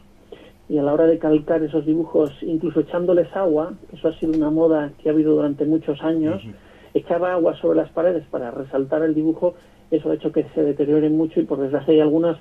y 0.69 0.77
a 0.77 0.83
la 0.83 0.93
hora 0.93 1.05
de 1.05 1.17
calcar 1.17 1.63
esos 1.63 1.85
dibujos, 1.85 2.31
incluso 2.43 2.81
echándoles 2.81 3.35
agua, 3.35 3.73
eso 3.91 4.07
ha 4.07 4.17
sido 4.19 4.33
una 4.33 4.51
moda 4.51 4.93
que 5.01 5.09
ha 5.09 5.11
habido 5.11 5.35
durante 5.35 5.65
muchos 5.65 6.01
años 6.01 6.41
echaba 6.93 7.33
agua 7.33 7.55
sobre 7.61 7.77
las 7.77 7.89
paredes 7.91 8.25
para 8.29 8.51
resaltar 8.51 9.03
el 9.03 9.15
dibujo, 9.15 9.55
eso 9.91 10.11
ha 10.11 10.15
hecho 10.15 10.31
que 10.31 10.45
se 10.55 10.63
deterioren 10.63 11.15
mucho 11.15 11.39
y 11.39 11.45
por 11.45 11.59
desgracia 11.59 11.93
hay 11.93 11.99
algunas 11.99 12.37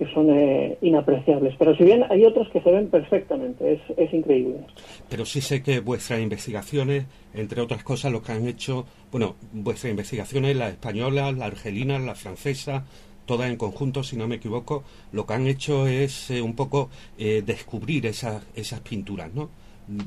que 0.00 0.10
son 0.14 0.30
eh, 0.30 0.78
inapreciables. 0.80 1.54
Pero 1.58 1.76
si 1.76 1.84
bien 1.84 2.04
hay 2.08 2.24
otros 2.24 2.48
que 2.48 2.62
se 2.62 2.70
ven 2.70 2.88
perfectamente, 2.88 3.74
es, 3.74 3.80
es 3.98 4.14
increíble. 4.14 4.66
Pero 5.10 5.26
sí 5.26 5.42
sé 5.42 5.62
que 5.62 5.80
vuestras 5.80 6.20
investigaciones, 6.20 7.04
entre 7.34 7.60
otras 7.60 7.84
cosas, 7.84 8.10
lo 8.10 8.22
que 8.22 8.32
han 8.32 8.48
hecho, 8.48 8.86
bueno, 9.12 9.36
vuestras 9.52 9.90
investigaciones, 9.90 10.56
la 10.56 10.70
española, 10.70 11.32
la 11.32 11.44
argelina, 11.44 11.98
la 11.98 12.14
francesa, 12.14 12.84
todas 13.26 13.50
en 13.50 13.56
conjunto, 13.56 14.02
si 14.02 14.16
no 14.16 14.26
me 14.26 14.36
equivoco, 14.36 14.84
lo 15.12 15.26
que 15.26 15.34
han 15.34 15.46
hecho 15.46 15.86
es 15.86 16.30
eh, 16.30 16.40
un 16.40 16.56
poco 16.56 16.88
eh, 17.18 17.42
descubrir 17.44 18.06
esas, 18.06 18.42
esas 18.54 18.80
pinturas, 18.80 19.34
¿no? 19.34 19.50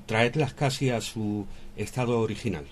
Traerlas 0.07 0.55
casi 0.55 0.89
a 0.89 1.01
su 1.01 1.45
estado 1.77 2.19
original. 2.19 2.65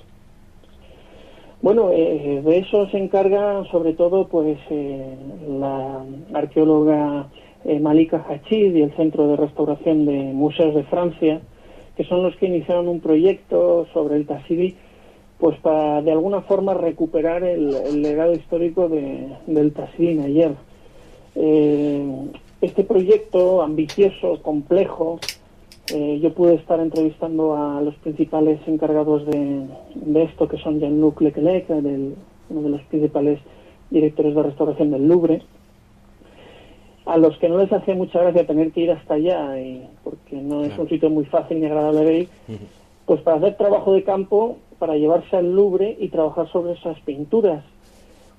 Bueno, 1.62 1.92
eh, 1.92 2.42
de 2.44 2.58
eso 2.58 2.90
se 2.90 2.98
encarga 2.98 3.64
sobre 3.70 3.94
todo 3.94 4.28
pues 4.28 4.58
eh, 4.72 5.16
la 5.48 6.04
arqueóloga 6.34 7.28
eh, 7.66 7.80
Malika 7.80 8.26
Hachid 8.28 8.74
y 8.74 8.82
el 8.82 8.96
Centro 8.96 9.28
de 9.28 9.36
Restauración 9.36 10.08
de 10.08 10.34
Museos 10.34 10.74
de 10.74 10.84
Francia, 10.86 11.40
que 11.96 12.04
son 12.06 12.24
los 12.24 12.36
que 12.38 12.48
iniciaron 12.48 12.88
un 12.88 13.00
proyecto 13.00 13.86
sobre 13.94 14.16
el 14.16 14.26
Tassili, 14.26 14.76
pues 15.38 15.56
para 15.60 16.02
de 16.02 16.12
alguna 16.12 16.42
forma 16.42 16.74
recuperar 16.74 17.44
el, 17.44 18.02
legado 18.02 18.34
histórico 18.34 18.90
del 18.90 19.74
Tassili 19.74 20.14
en 20.14 20.22
ayer. 20.22 20.56
este 22.62 22.84
proyecto 22.84 23.62
ambicioso, 23.62 24.42
complejo, 24.42 25.20
eh, 25.88 26.20
yo 26.22 26.34
pude 26.34 26.56
estar 26.56 26.80
entrevistando 26.80 27.56
a 27.56 27.82
los 27.82 27.96
principales 27.96 28.60
encargados 28.68 29.26
de, 29.26 29.68
esto, 30.24 30.48
que 30.48 30.58
son 30.58 30.80
Jean-Luc 30.80 31.20
Leclerc, 31.22 31.70
uno 31.70 32.62
de 32.62 32.70
los 32.70 32.82
principales 32.84 33.40
directores 33.90 34.36
de 34.36 34.44
restauración 34.44 34.92
del 34.92 35.08
Louvre, 35.08 35.42
a 37.06 37.18
los 37.18 37.38
que 37.40 37.50
no 37.50 37.58
les 37.58 37.74
hacía 37.74 37.96
mucha 37.96 38.20
gracia 38.20 38.48
tener 38.48 38.72
que 38.72 38.82
ir 38.82 38.92
hasta 38.92 39.16
allá, 39.16 39.60
y, 39.60 39.86
porque 40.04 40.38
no 40.38 40.64
es 40.64 40.78
un 40.78 40.88
sitio 40.88 41.10
muy 41.10 41.26
fácil 41.26 41.60
ni 41.60 41.66
agradable 41.66 42.06
de 42.06 42.18
ir, 42.20 42.30
pues 43.06 43.22
para 43.22 43.38
hacer 43.38 43.58
trabajo 43.58 43.94
de 43.94 44.04
campo, 44.04 44.58
para 44.80 44.96
llevarse 44.96 45.36
al 45.36 45.54
Louvre 45.54 45.98
y 46.00 46.08
trabajar 46.08 46.48
sobre 46.50 46.74
esas 46.74 47.00
pinturas. 47.02 47.66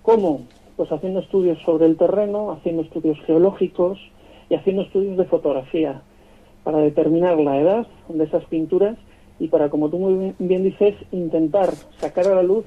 ¿Cómo? 0.02 0.42
Pues 0.76 0.90
haciendo 0.90 1.20
estudios 1.20 1.58
sobre 1.64 1.86
el 1.86 1.96
terreno, 1.96 2.50
haciendo 2.52 2.82
estudios 2.82 3.18
geológicos 3.26 3.98
y 4.48 4.54
haciendo 4.54 4.82
estudios 4.82 5.18
de 5.18 5.24
fotografía 5.24 6.02
para 6.64 6.78
determinar 6.78 7.38
la 7.38 7.58
edad 7.60 7.86
de 8.08 8.24
esas 8.24 8.44
pinturas 8.46 8.96
y 9.38 9.48
para, 9.48 9.70
como 9.70 9.88
tú 9.88 9.98
muy 9.98 10.34
bien 10.38 10.62
dices, 10.62 10.94
intentar 11.10 11.70
sacar 11.98 12.28
a 12.28 12.34
la 12.34 12.42
luz 12.42 12.64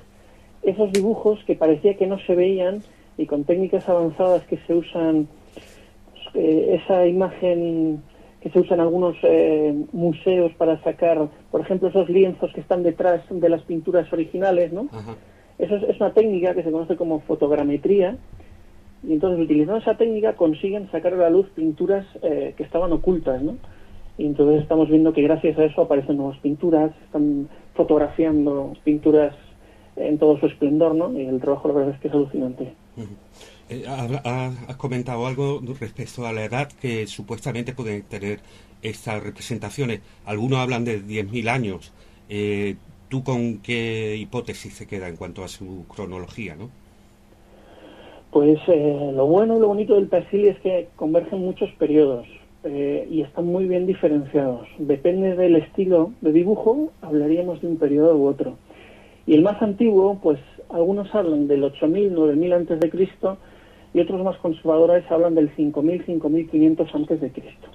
esos 0.63 0.91
dibujos 0.91 1.39
que 1.45 1.55
parecía 1.55 1.95
que 1.95 2.07
no 2.07 2.17
se 2.19 2.35
veían 2.35 2.81
y 3.17 3.27
con 3.27 3.43
técnicas 3.43 3.87
avanzadas 3.87 4.43
que 4.45 4.57
se 4.67 4.73
usan, 4.73 5.27
eh, 6.33 6.81
esa 6.81 7.07
imagen 7.07 8.01
que 8.41 8.49
se 8.49 8.59
usa 8.59 8.75
en 8.75 8.81
algunos 8.81 9.15
eh, 9.23 9.73
museos 9.91 10.51
para 10.53 10.81
sacar, 10.83 11.29
por 11.49 11.61
ejemplo, 11.61 11.89
esos 11.89 12.09
lienzos 12.09 12.51
que 12.53 12.61
están 12.61 12.83
detrás 12.83 13.23
de 13.29 13.49
las 13.49 13.63
pinturas 13.63 14.11
originales, 14.11 14.71
¿no? 14.71 14.87
Eso 15.57 15.75
es, 15.77 15.99
una 15.99 16.13
técnica 16.13 16.53
que 16.53 16.63
se 16.63 16.71
conoce 16.71 16.95
como 16.95 17.21
fotogrametría 17.21 18.17
y 19.07 19.13
entonces 19.13 19.43
utilizando 19.43 19.77
esa 19.77 19.97
técnica 19.97 20.33
consiguen 20.33 20.91
sacar 20.91 21.13
a 21.13 21.17
la 21.17 21.29
luz 21.29 21.47
pinturas 21.55 22.05
eh, 22.21 22.53
que 22.57 22.63
estaban 22.63 22.91
ocultas, 22.91 23.41
¿no? 23.41 23.55
Y 24.17 24.25
entonces 24.25 24.61
estamos 24.61 24.89
viendo 24.89 25.13
que 25.13 25.21
gracias 25.21 25.57
a 25.57 25.65
eso 25.65 25.81
aparecen 25.81 26.17
nuevas 26.17 26.37
pinturas, 26.39 26.91
están 27.05 27.49
fotografiando 27.73 28.73
pinturas 28.83 29.35
en 29.95 30.17
todo 30.17 30.39
su 30.39 30.45
esplendor, 30.45 30.95
¿no? 30.95 31.11
Y 31.17 31.25
el 31.25 31.39
trabajo 31.39 31.67
la 31.67 31.73
verdad 31.73 31.95
es 31.95 32.01
que 32.01 32.07
es 32.07 32.13
alucinante. 32.13 32.73
Eh, 33.69 33.85
has 33.87 34.75
comentado 34.77 35.25
algo 35.25 35.59
respecto 35.79 36.25
a 36.25 36.33
la 36.33 36.43
edad 36.43 36.69
que 36.81 37.07
supuestamente 37.07 37.73
pueden 37.73 38.03
tener 38.03 38.39
estas 38.81 39.23
representaciones. 39.23 40.01
Algunos 40.25 40.59
hablan 40.59 40.85
de 40.85 41.01
10.000 41.01 41.49
años. 41.49 41.93
Eh, 42.29 42.75
¿Tú 43.09 43.23
con 43.23 43.59
qué 43.59 44.15
hipótesis 44.17 44.73
se 44.73 44.87
queda 44.87 45.07
en 45.07 45.15
cuanto 45.15 45.43
a 45.43 45.47
su 45.47 45.85
cronología, 45.87 46.55
no? 46.55 46.69
Pues 48.31 48.59
eh, 48.67 49.11
lo 49.13 49.27
bueno 49.27 49.57
y 49.57 49.59
lo 49.59 49.67
bonito 49.69 49.95
del 49.95 50.07
perfil 50.07 50.47
es 50.47 50.59
que 50.59 50.89
convergen 50.95 51.39
muchos 51.39 51.71
periodos. 51.73 52.27
Eh, 52.67 53.07
y 53.11 53.21
están 53.21 53.45
muy 53.45 53.65
bien 53.65 53.85
diferenciados. 53.85 54.67
Depende 54.79 55.35
del 55.35 55.55
estilo 55.55 56.13
de 56.21 56.31
dibujo, 56.31 56.91
hablaríamos 56.99 57.61
de 57.61 57.67
un 57.67 57.77
periodo 57.77 58.17
u 58.17 58.25
otro. 58.25 58.57
Y 59.27 59.35
el 59.35 59.43
más 59.43 59.61
antiguo, 59.61 60.19
pues 60.21 60.39
algunos 60.69 61.13
hablan 61.13 61.47
del 61.47 61.63
8000, 61.63 62.11
9000 62.15 62.53
antes 62.53 62.79
de 62.79 62.89
Cristo 62.89 63.37
y 63.93 63.99
otros 63.99 64.23
más 64.23 64.37
conservadores 64.37 65.09
hablan 65.11 65.35
del 65.35 65.55
5000, 65.55 66.05
5500 66.05 66.95
antes 66.95 67.21
de 67.21 67.31
Cristo. 67.31 67.67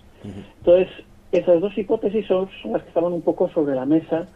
Entonces, 0.59 0.88
esas 1.30 1.61
dos 1.61 1.78
hipótesis 1.78 2.26
son, 2.26 2.49
las 2.64 2.82
que 2.82 2.88
estaban 2.88 3.12
un 3.12 3.23
poco 3.23 3.49
sobre 3.50 3.76
la 3.76 3.87
mesa 3.87 4.26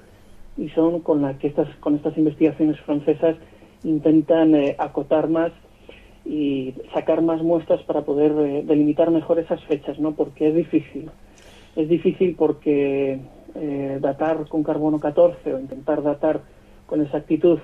y 0.56 0.68
son 0.68 1.00
con 1.00 1.20
las 1.20 1.36
que 1.38 1.48
estas, 1.48 1.68
con 1.80 1.96
estas 1.96 2.16
investigaciones 2.16 2.78
francesas 2.80 3.36
intentan 3.82 4.54
eh, 4.54 4.76
acotar 4.78 5.28
más 5.28 5.50
y 6.24 6.74
sacar 6.92 7.22
más 7.22 7.42
muestras 7.42 7.82
para 7.82 8.02
poder 8.02 8.32
eh, 8.32 8.62
delimitar 8.64 9.10
mejor 9.10 9.38
esas 9.38 9.62
fechas, 9.64 9.98
¿no? 9.98 10.12
Porque 10.12 10.48
es 10.48 10.54
difícil. 10.54 11.10
Es 11.76 11.88
difícil 11.88 12.34
porque 12.36 13.18
eh, 13.54 13.98
datar 14.00 14.46
con 14.48 14.62
carbono 14.62 14.98
14 14.98 15.54
o 15.54 15.60
intentar 15.60 16.02
datar 16.02 16.40
con 16.86 17.02
exactitud 17.02 17.58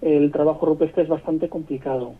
el 0.00 0.30
trabajo 0.30 0.66
rupestre 0.66 1.02
es 1.02 1.08
bastante 1.08 1.48
complicado. 1.48 2.14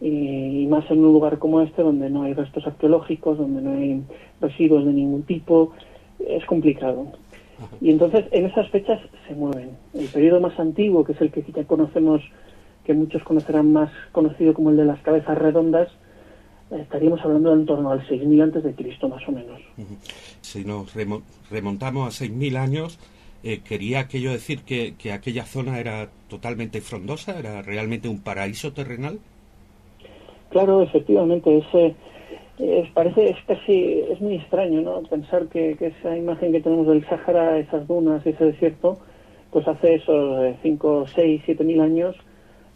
y, 0.00 0.66
más 0.68 0.90
en 0.90 0.98
un 0.98 1.12
lugar 1.12 1.38
como 1.38 1.60
este, 1.60 1.82
donde 1.82 2.10
no 2.10 2.22
hay 2.22 2.34
restos 2.34 2.66
arqueológicos, 2.66 3.38
donde 3.38 3.62
no 3.62 3.72
hay 3.72 4.02
residuos 4.40 4.84
de 4.84 4.92
ningún 4.92 5.22
tipo, 5.22 5.72
es 6.18 6.44
complicado. 6.46 7.06
Y 7.80 7.90
entonces 7.90 8.24
en 8.32 8.46
esas 8.46 8.68
fechas 8.70 9.00
se 9.28 9.34
mueven. 9.34 9.70
El 9.92 10.08
periodo 10.08 10.40
más 10.40 10.58
antiguo, 10.58 11.04
que 11.04 11.12
es 11.12 11.20
el 11.20 11.30
que 11.30 11.44
ya 11.54 11.64
conocemos 11.64 12.22
que 12.84 12.94
muchos 12.94 13.22
conocerán 13.22 13.72
más 13.72 13.90
conocido 14.12 14.54
como 14.54 14.70
el 14.70 14.76
de 14.76 14.84
las 14.84 15.00
cabezas 15.00 15.36
redondas, 15.38 15.88
estaríamos 16.70 17.20
hablando 17.22 17.52
en 17.52 17.66
torno 17.66 17.90
al 17.90 18.06
6000 18.06 18.42
antes 18.42 18.64
de 18.64 18.74
Cristo 18.74 19.08
más 19.08 19.26
o 19.28 19.32
menos. 19.32 19.60
Si 20.40 20.64
nos 20.64 20.92
remontamos 21.50 22.08
a 22.08 22.10
6000 22.10 22.56
años, 22.56 22.98
eh, 23.42 23.60
quería 23.66 24.00
aquello 24.00 24.32
decir 24.32 24.62
que, 24.62 24.94
que, 24.96 25.12
aquella 25.12 25.44
zona 25.44 25.78
era 25.78 26.08
totalmente 26.28 26.80
frondosa, 26.80 27.38
era 27.38 27.62
realmente 27.62 28.08
un 28.08 28.20
paraíso 28.20 28.72
terrenal. 28.72 29.18
Claro, 30.50 30.82
efectivamente, 30.82 31.58
ese 31.58 31.94
es, 32.58 32.88
parece 32.90 33.30
es 33.30 33.36
casi 33.46 34.00
es 34.10 34.20
muy 34.20 34.36
extraño, 34.36 34.80
¿no? 34.80 35.02
Pensar 35.02 35.46
que, 35.48 35.76
que 35.76 35.88
esa 35.88 36.16
imagen 36.16 36.52
que 36.52 36.60
tenemos 36.60 36.86
del 36.86 37.06
Sáhara, 37.06 37.58
esas 37.58 37.86
dunas, 37.86 38.24
ese 38.26 38.44
desierto, 38.44 38.98
pues 39.50 39.66
hace 39.68 39.96
esos 39.96 40.54
5, 40.62 41.06
6, 41.14 41.42
7 41.44 41.64
mil 41.64 41.80
años 41.80 42.16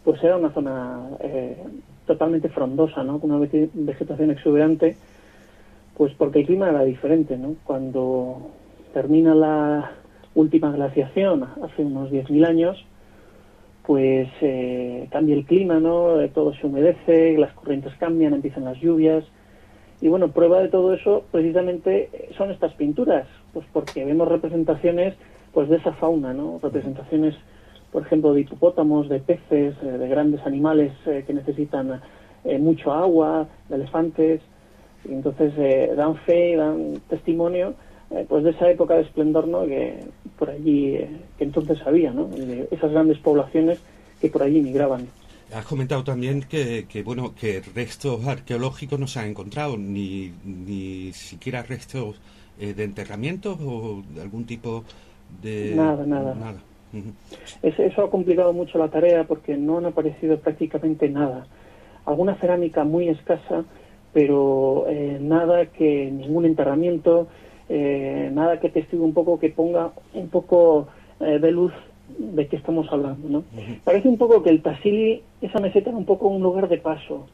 pues 0.03 0.23
era 0.23 0.37
una 0.37 0.51
zona 0.51 1.09
eh, 1.19 1.57
totalmente 2.05 2.49
frondosa, 2.49 3.03
¿no? 3.03 3.19
Con 3.19 3.31
una 3.31 3.47
vegetación 3.73 4.31
exuberante, 4.31 4.95
pues 5.95 6.13
porque 6.17 6.39
el 6.39 6.45
clima 6.45 6.69
era 6.69 6.83
diferente, 6.83 7.37
¿no? 7.37 7.55
Cuando 7.63 8.51
termina 8.93 9.35
la 9.35 9.91
última 10.35 10.71
glaciación, 10.71 11.43
hace 11.61 11.83
unos 11.83 12.11
10.000 12.11 12.47
años, 12.47 12.85
pues 13.85 14.29
eh, 14.41 15.07
cambia 15.11 15.35
el 15.35 15.45
clima, 15.45 15.79
¿no? 15.79 16.21
Eh, 16.21 16.29
todo 16.29 16.53
se 16.53 16.67
humedece, 16.67 17.37
las 17.37 17.53
corrientes 17.53 17.93
cambian, 17.99 18.33
empiezan 18.33 18.65
las 18.65 18.79
lluvias. 18.79 19.25
Y 20.01 20.07
bueno, 20.07 20.29
prueba 20.29 20.61
de 20.61 20.69
todo 20.69 20.93
eso 20.93 21.23
precisamente 21.31 22.09
son 22.37 22.51
estas 22.51 22.73
pinturas, 22.73 23.27
pues 23.53 23.65
porque 23.73 24.05
vemos 24.05 24.27
representaciones 24.27 25.15
pues 25.53 25.67
de 25.69 25.77
esa 25.77 25.91
fauna, 25.93 26.33
¿no? 26.33 26.59
Representaciones 26.61 27.35
por 27.91 28.03
ejemplo, 28.03 28.33
de 28.33 28.41
hipopótamos, 28.41 29.09
de 29.09 29.19
peces, 29.19 29.75
eh, 29.81 29.85
de 29.85 30.07
grandes 30.07 30.45
animales 30.45 30.93
eh, 31.05 31.23
que 31.25 31.33
necesitan 31.33 32.01
eh, 32.43 32.57
mucho 32.59 32.91
agua, 32.91 33.47
de 33.67 33.75
elefantes, 33.75 34.41
y 35.05 35.13
entonces 35.13 35.53
dan 35.95 36.17
fe, 36.17 36.57
dan 36.57 37.01
testimonio 37.07 37.73
pues 38.27 38.43
de 38.43 38.49
esa 38.49 38.69
época 38.69 38.95
de 38.95 39.03
esplendor 39.03 39.47
¿no? 39.47 39.65
que 39.65 40.03
por 40.37 40.49
allí, 40.49 40.97
que 41.37 41.43
entonces 41.45 41.79
había, 41.85 42.11
¿no? 42.11 42.29
esas 42.69 42.91
grandes 42.91 43.17
poblaciones 43.19 43.79
que 44.19 44.29
por 44.29 44.43
allí 44.43 44.59
migraban. 44.59 45.07
Has 45.53 45.63
comentado 45.63 46.03
también 46.03 46.41
que, 46.41 46.85
que, 46.89 47.01
bueno 47.01 47.33
que 47.33 47.61
restos 47.73 48.27
arqueológicos 48.27 48.99
no 48.99 49.07
se 49.07 49.19
han 49.19 49.27
encontrado, 49.27 49.77
ni, 49.77 50.33
ni 50.43 51.13
siquiera 51.13 51.63
restos 51.63 52.19
de 52.57 52.83
enterramientos 52.83 53.57
o 53.61 54.03
de 54.13 54.21
algún 54.21 54.43
tipo 54.45 54.83
de... 55.41 55.75
Nada, 55.77 56.05
nada. 56.05 56.35
nada. 56.35 56.59
Eso 57.61 58.03
ha 58.03 58.09
complicado 58.09 58.53
mucho 58.53 58.77
la 58.77 58.89
tarea 58.89 59.25
porque 59.25 59.55
no 59.57 59.77
han 59.77 59.85
aparecido 59.85 60.37
prácticamente 60.39 61.09
nada. 61.09 61.45
Alguna 62.05 62.35
cerámica 62.35 62.83
muy 62.83 63.09
escasa, 63.09 63.63
pero 64.13 64.85
eh, 64.87 65.17
nada 65.21 65.67
que 65.67 66.09
ningún 66.11 66.45
enterramiento, 66.45 67.27
eh, 67.67 68.29
nada 68.33 68.59
que 68.59 68.69
testigue 68.69 69.03
un 69.03 69.13
poco, 69.13 69.39
que 69.39 69.49
ponga 69.49 69.91
un 70.13 70.29
poco 70.29 70.87
eh, 71.19 71.39
de 71.39 71.51
luz 71.51 71.73
de 72.17 72.47
qué 72.47 72.55
estamos 72.55 72.87
hablando. 72.91 73.29
¿no? 73.29 73.43
Parece 73.83 74.07
un 74.07 74.17
poco 74.17 74.41
que 74.41 74.49
el 74.49 74.61
Tassili, 74.63 75.21
esa 75.41 75.59
meseta 75.59 75.89
era 75.89 75.97
un 75.97 76.05
poco 76.05 76.27
un 76.27 76.41
lugar 76.41 76.67
de 76.67 76.77
paso, 76.77 77.27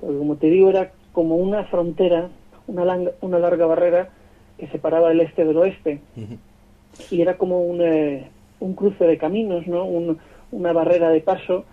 porque 0.00 0.16
como 0.16 0.36
te 0.36 0.48
digo, 0.48 0.70
era 0.70 0.92
como 1.12 1.36
una 1.36 1.64
frontera, 1.64 2.28
una, 2.68 2.98
una 3.20 3.38
larga 3.40 3.66
barrera 3.66 4.10
que 4.58 4.68
separaba 4.68 5.10
el 5.10 5.20
este 5.20 5.44
del 5.44 5.56
oeste. 5.56 6.00
Y 7.10 7.20
era 7.20 7.36
como 7.36 7.62
un 7.62 7.80
un 8.62 8.74
cruce 8.74 9.04
de 9.04 9.18
caminos, 9.18 9.66
¿no? 9.66 9.84
una 9.84 10.72
barrera 10.72 11.10
de 11.10 11.20
paso 11.20 11.64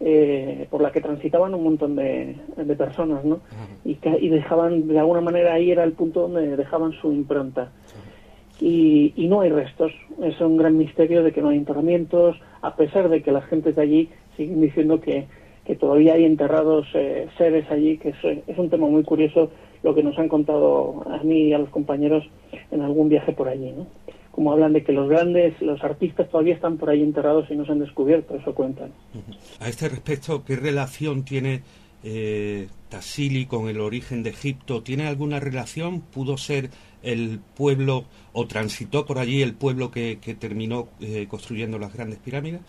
eh, 0.00 0.68
por 0.70 0.80
la 0.80 0.92
que 0.92 1.00
transitaban 1.00 1.54
un 1.54 1.64
montón 1.64 1.96
de, 1.96 2.36
personas, 2.76 3.24
¿no? 3.24 3.40
y, 3.84 3.96
dejaban, 4.28 4.86
de 4.86 4.98
alguna 4.98 5.20
manera 5.20 5.54
ahí 5.54 5.72
era 5.72 5.82
el 5.82 5.92
punto 5.92 6.22
donde 6.22 6.56
dejaban 6.56 6.92
su 6.92 7.12
impronta. 7.12 7.72
Y, 8.60 9.26
no 9.28 9.40
hay 9.40 9.50
restos. 9.50 9.92
Es 10.22 10.40
un 10.40 10.56
gran 10.56 10.76
misterio 10.76 11.24
de 11.24 11.32
que 11.32 11.42
no 11.42 11.48
hay 11.48 11.58
enterramientos, 11.58 12.36
a 12.62 12.76
pesar 12.76 13.08
de 13.08 13.22
que 13.22 13.32
las 13.32 13.44
gentes 13.46 13.74
de 13.74 13.82
allí 13.82 14.08
siguen 14.36 14.60
diciendo 14.60 15.00
que, 15.00 15.26
todavía 15.80 16.14
hay 16.14 16.24
enterrados 16.24 16.86
eh, 16.94 17.28
seres 17.36 17.70
allí, 17.70 17.98
que 17.98 18.10
es, 18.10 18.16
es, 18.46 18.56
un 18.56 18.70
tema 18.70 18.86
muy 18.86 19.02
curioso 19.02 19.50
lo 19.82 19.94
que 19.94 20.02
nos 20.02 20.18
han 20.18 20.28
contado 20.28 21.04
a 21.10 21.22
mí 21.24 21.48
y 21.48 21.52
a 21.52 21.58
los 21.58 21.68
compañeros 21.68 22.24
en 22.70 22.80
algún 22.80 23.08
viaje 23.08 23.32
por 23.32 23.48
allí. 23.48 23.72
¿no? 23.72 23.86
Como 24.32 24.52
hablan 24.52 24.72
de 24.72 24.84
que 24.84 24.92
los 24.92 25.08
grandes, 25.08 25.60
los 25.60 25.82
artistas 25.82 26.28
todavía 26.28 26.54
están 26.54 26.76
por 26.76 26.90
ahí 26.90 27.02
enterrados 27.02 27.50
y 27.50 27.56
no 27.56 27.64
se 27.64 27.72
han 27.72 27.80
descubierto, 27.80 28.36
eso 28.36 28.54
cuentan. 28.54 28.90
A 29.60 29.68
este 29.68 29.88
respecto, 29.88 30.44
¿qué 30.44 30.56
relación 30.56 31.24
tiene 31.24 31.62
eh, 32.04 32.68
Tassili 32.88 33.46
con 33.46 33.68
el 33.68 33.80
origen 33.80 34.22
de 34.22 34.30
Egipto? 34.30 34.82
¿Tiene 34.82 35.06
alguna 35.06 35.40
relación? 35.40 36.00
¿Pudo 36.00 36.36
ser 36.36 36.70
el 37.02 37.40
pueblo 37.56 38.04
o 38.32 38.46
transitó 38.46 39.06
por 39.06 39.18
allí 39.18 39.42
el 39.42 39.54
pueblo 39.54 39.90
que, 39.90 40.16
terminó 40.38 40.88
eh, 41.00 41.26
construyendo 41.28 41.78
las 41.78 41.92
grandes 41.92 42.18
pirámides? 42.18 42.60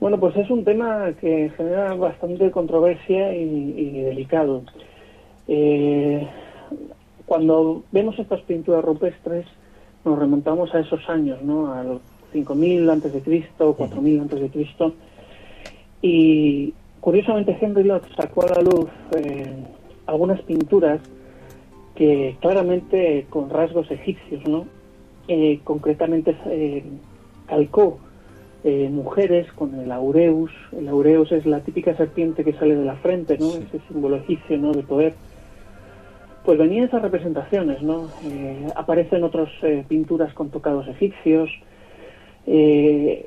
Bueno, 0.00 0.18
pues 0.20 0.36
es 0.36 0.50
un 0.50 0.64
tema 0.64 1.12
que 1.20 1.50
genera 1.56 1.94
bastante 1.94 2.50
controversia 2.50 3.34
y, 3.34 4.02
delicado. 4.02 4.62
Eh, 5.48 6.28
cuando 7.26 7.84
vemos 7.90 8.18
estas 8.18 8.42
pinturas 8.42 8.84
rupestres, 8.84 9.46
nos 10.04 10.18
remontamos 10.18 10.74
a 10.74 10.80
esos 10.80 11.08
años, 11.08 11.42
¿no? 11.42 11.72
A 11.72 11.82
los 11.82 12.00
5.000 12.34 12.90
antes 12.90 13.12
de 13.12 13.20
Cristo, 13.20 13.76
4.000 13.78 14.20
antes 14.20 14.40
de 14.40 14.48
Cristo. 14.50 14.92
Y 16.02 16.74
curiosamente 17.00 17.56
Henry 17.60 17.84
Lott 17.84 18.04
sacó 18.16 18.42
a 18.42 18.48
la 18.48 18.62
luz 18.62 18.86
eh, 19.16 19.52
algunas 20.06 20.40
pinturas 20.42 21.00
que 21.94 22.36
claramente 22.40 23.26
con 23.30 23.48
rasgos 23.48 23.90
egipcios, 23.90 24.46
¿no? 24.46 24.66
Eh, 25.28 25.60
concretamente 25.64 26.36
eh, 26.46 26.84
calcó 27.46 27.98
mujeres 28.90 29.46
con 29.52 29.74
el 29.74 29.92
aureus. 29.92 30.50
El 30.72 30.88
aureus 30.88 31.30
es 31.32 31.44
la 31.44 31.60
típica 31.60 31.94
serpiente 31.98 32.44
que 32.44 32.54
sale 32.54 32.74
de 32.74 32.84
la 32.86 32.96
frente, 32.96 33.36
¿no? 33.36 33.48
Ese 33.50 33.78
símbolo 33.88 34.16
egipcio, 34.16 34.56
¿no? 34.56 34.72
De 34.72 34.82
poder 34.82 35.12
pues 36.44 36.58
venían 36.58 36.84
esas 36.84 37.02
representaciones, 37.02 37.82
¿no? 37.82 38.10
Eh, 38.24 38.66
aparecen 38.76 39.24
otras 39.24 39.48
eh, 39.62 39.84
pinturas 39.88 40.32
con 40.34 40.50
tocados 40.50 40.86
egipcios. 40.88 41.50
Eh, 42.46 43.26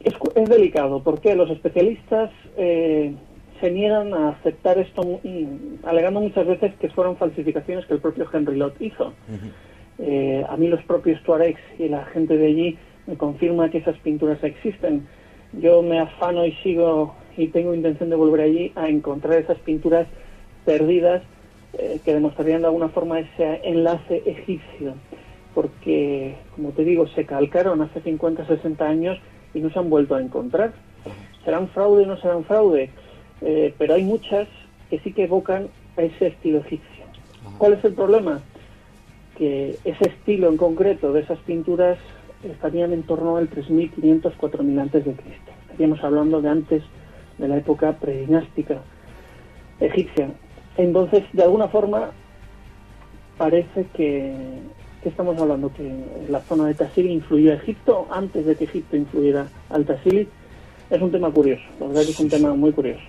es, 0.00 0.14
es, 0.34 0.48
delicado 0.50 1.02
porque 1.02 1.34
los 1.34 1.50
especialistas 1.50 2.30
se 2.56 3.70
niegan 3.70 4.12
a 4.12 4.30
aceptar 4.30 4.76
esto, 4.76 5.20
alegando 5.84 6.20
muchas 6.20 6.46
veces 6.46 6.74
que 6.74 6.90
fueron 6.90 7.16
falsificaciones 7.16 7.86
que 7.86 7.94
el 7.94 8.00
propio 8.00 8.28
Henry 8.30 8.56
Lott 8.56 8.78
hizo. 8.80 9.14
a 10.48 10.56
mí 10.58 10.68
los 10.68 10.82
propios 10.82 11.22
Tuaregs 11.22 11.60
y 11.78 11.88
la 11.88 12.04
gente 12.06 12.36
de 12.36 12.46
allí 12.46 12.78
me 13.06 13.16
confirma 13.16 13.70
que 13.70 13.78
esas 13.78 13.96
pinturas 14.00 14.44
existen. 14.44 15.06
Yo 15.54 15.80
me 15.80 16.00
afano 16.00 16.44
y 16.44 16.52
sigo 16.62 17.14
y 17.38 17.48
tengo 17.48 17.72
intención 17.72 18.10
de 18.10 18.16
volver 18.16 18.42
allí 18.42 18.72
a 18.74 18.88
encontrar 18.88 19.38
esas 19.38 19.58
pinturas 19.60 20.06
perdidas 20.66 21.22
eh, 21.78 22.00
que 22.04 22.14
demostrarían 22.14 22.60
de 22.60 22.66
alguna 22.66 22.88
forma 22.88 23.20
ese 23.20 23.60
enlace 23.64 24.22
egipcio, 24.26 24.94
porque, 25.54 26.36
como 26.54 26.70
te 26.70 26.84
digo, 26.84 27.06
se 27.08 27.24
calcaron 27.24 27.80
hace 27.82 28.00
50, 28.00 28.46
60 28.46 28.84
años 28.86 29.18
y 29.54 29.60
no 29.60 29.70
se 29.70 29.78
han 29.78 29.90
vuelto 29.90 30.14
a 30.14 30.20
encontrar. 30.20 30.72
¿Serán 31.44 31.68
fraude 31.68 32.04
o 32.04 32.06
no 32.06 32.16
serán 32.16 32.44
fraude? 32.44 32.90
Eh, 33.42 33.74
pero 33.78 33.94
hay 33.94 34.04
muchas 34.04 34.48
que 34.90 34.98
sí 35.00 35.12
que 35.12 35.24
evocan 35.24 35.68
a 35.96 36.02
ese 36.02 36.28
estilo 36.28 36.58
egipcio. 36.58 37.04
¿Cuál 37.58 37.74
es 37.74 37.84
el 37.84 37.92
problema? 37.92 38.40
Que 39.36 39.76
ese 39.84 40.08
estilo 40.08 40.48
en 40.48 40.56
concreto 40.56 41.12
de 41.12 41.20
esas 41.20 41.38
pinturas 41.40 41.98
estarían 42.42 42.92
en 42.92 43.02
torno 43.02 43.36
al 43.36 43.50
3.500, 43.50 44.32
4.000 44.36 44.80
antes 44.80 45.04
de 45.04 45.12
Cristo. 45.12 45.52
Estaríamos 45.66 46.02
hablando 46.02 46.40
de 46.40 46.48
antes 46.48 46.82
de 47.38 47.48
la 47.48 47.56
época 47.56 47.92
predinástica 47.92 48.80
egipcia. 49.80 50.30
Entonces, 50.76 51.24
de 51.32 51.42
alguna 51.42 51.68
forma, 51.68 52.10
parece 53.38 53.86
que, 53.94 54.34
estamos 55.04 55.38
hablando 55.38 55.70
que 55.72 55.92
la 56.30 56.40
zona 56.40 56.66
de 56.66 56.74
Tassili 56.74 57.12
influyó 57.12 57.52
a 57.52 57.56
Egipto 57.56 58.08
antes 58.10 58.46
de 58.46 58.56
que 58.56 58.64
Egipto 58.64 58.96
influyera 58.96 59.46
al 59.68 59.84
Tassili. 59.84 60.26
Es 60.90 61.00
un 61.00 61.10
tema 61.10 61.30
curioso, 61.30 61.62
la 61.78 61.88
verdad 61.88 62.02
que 62.04 62.10
es 62.10 62.20
un 62.20 62.28
tema 62.30 62.54
muy 62.54 62.72
curioso. 62.72 63.02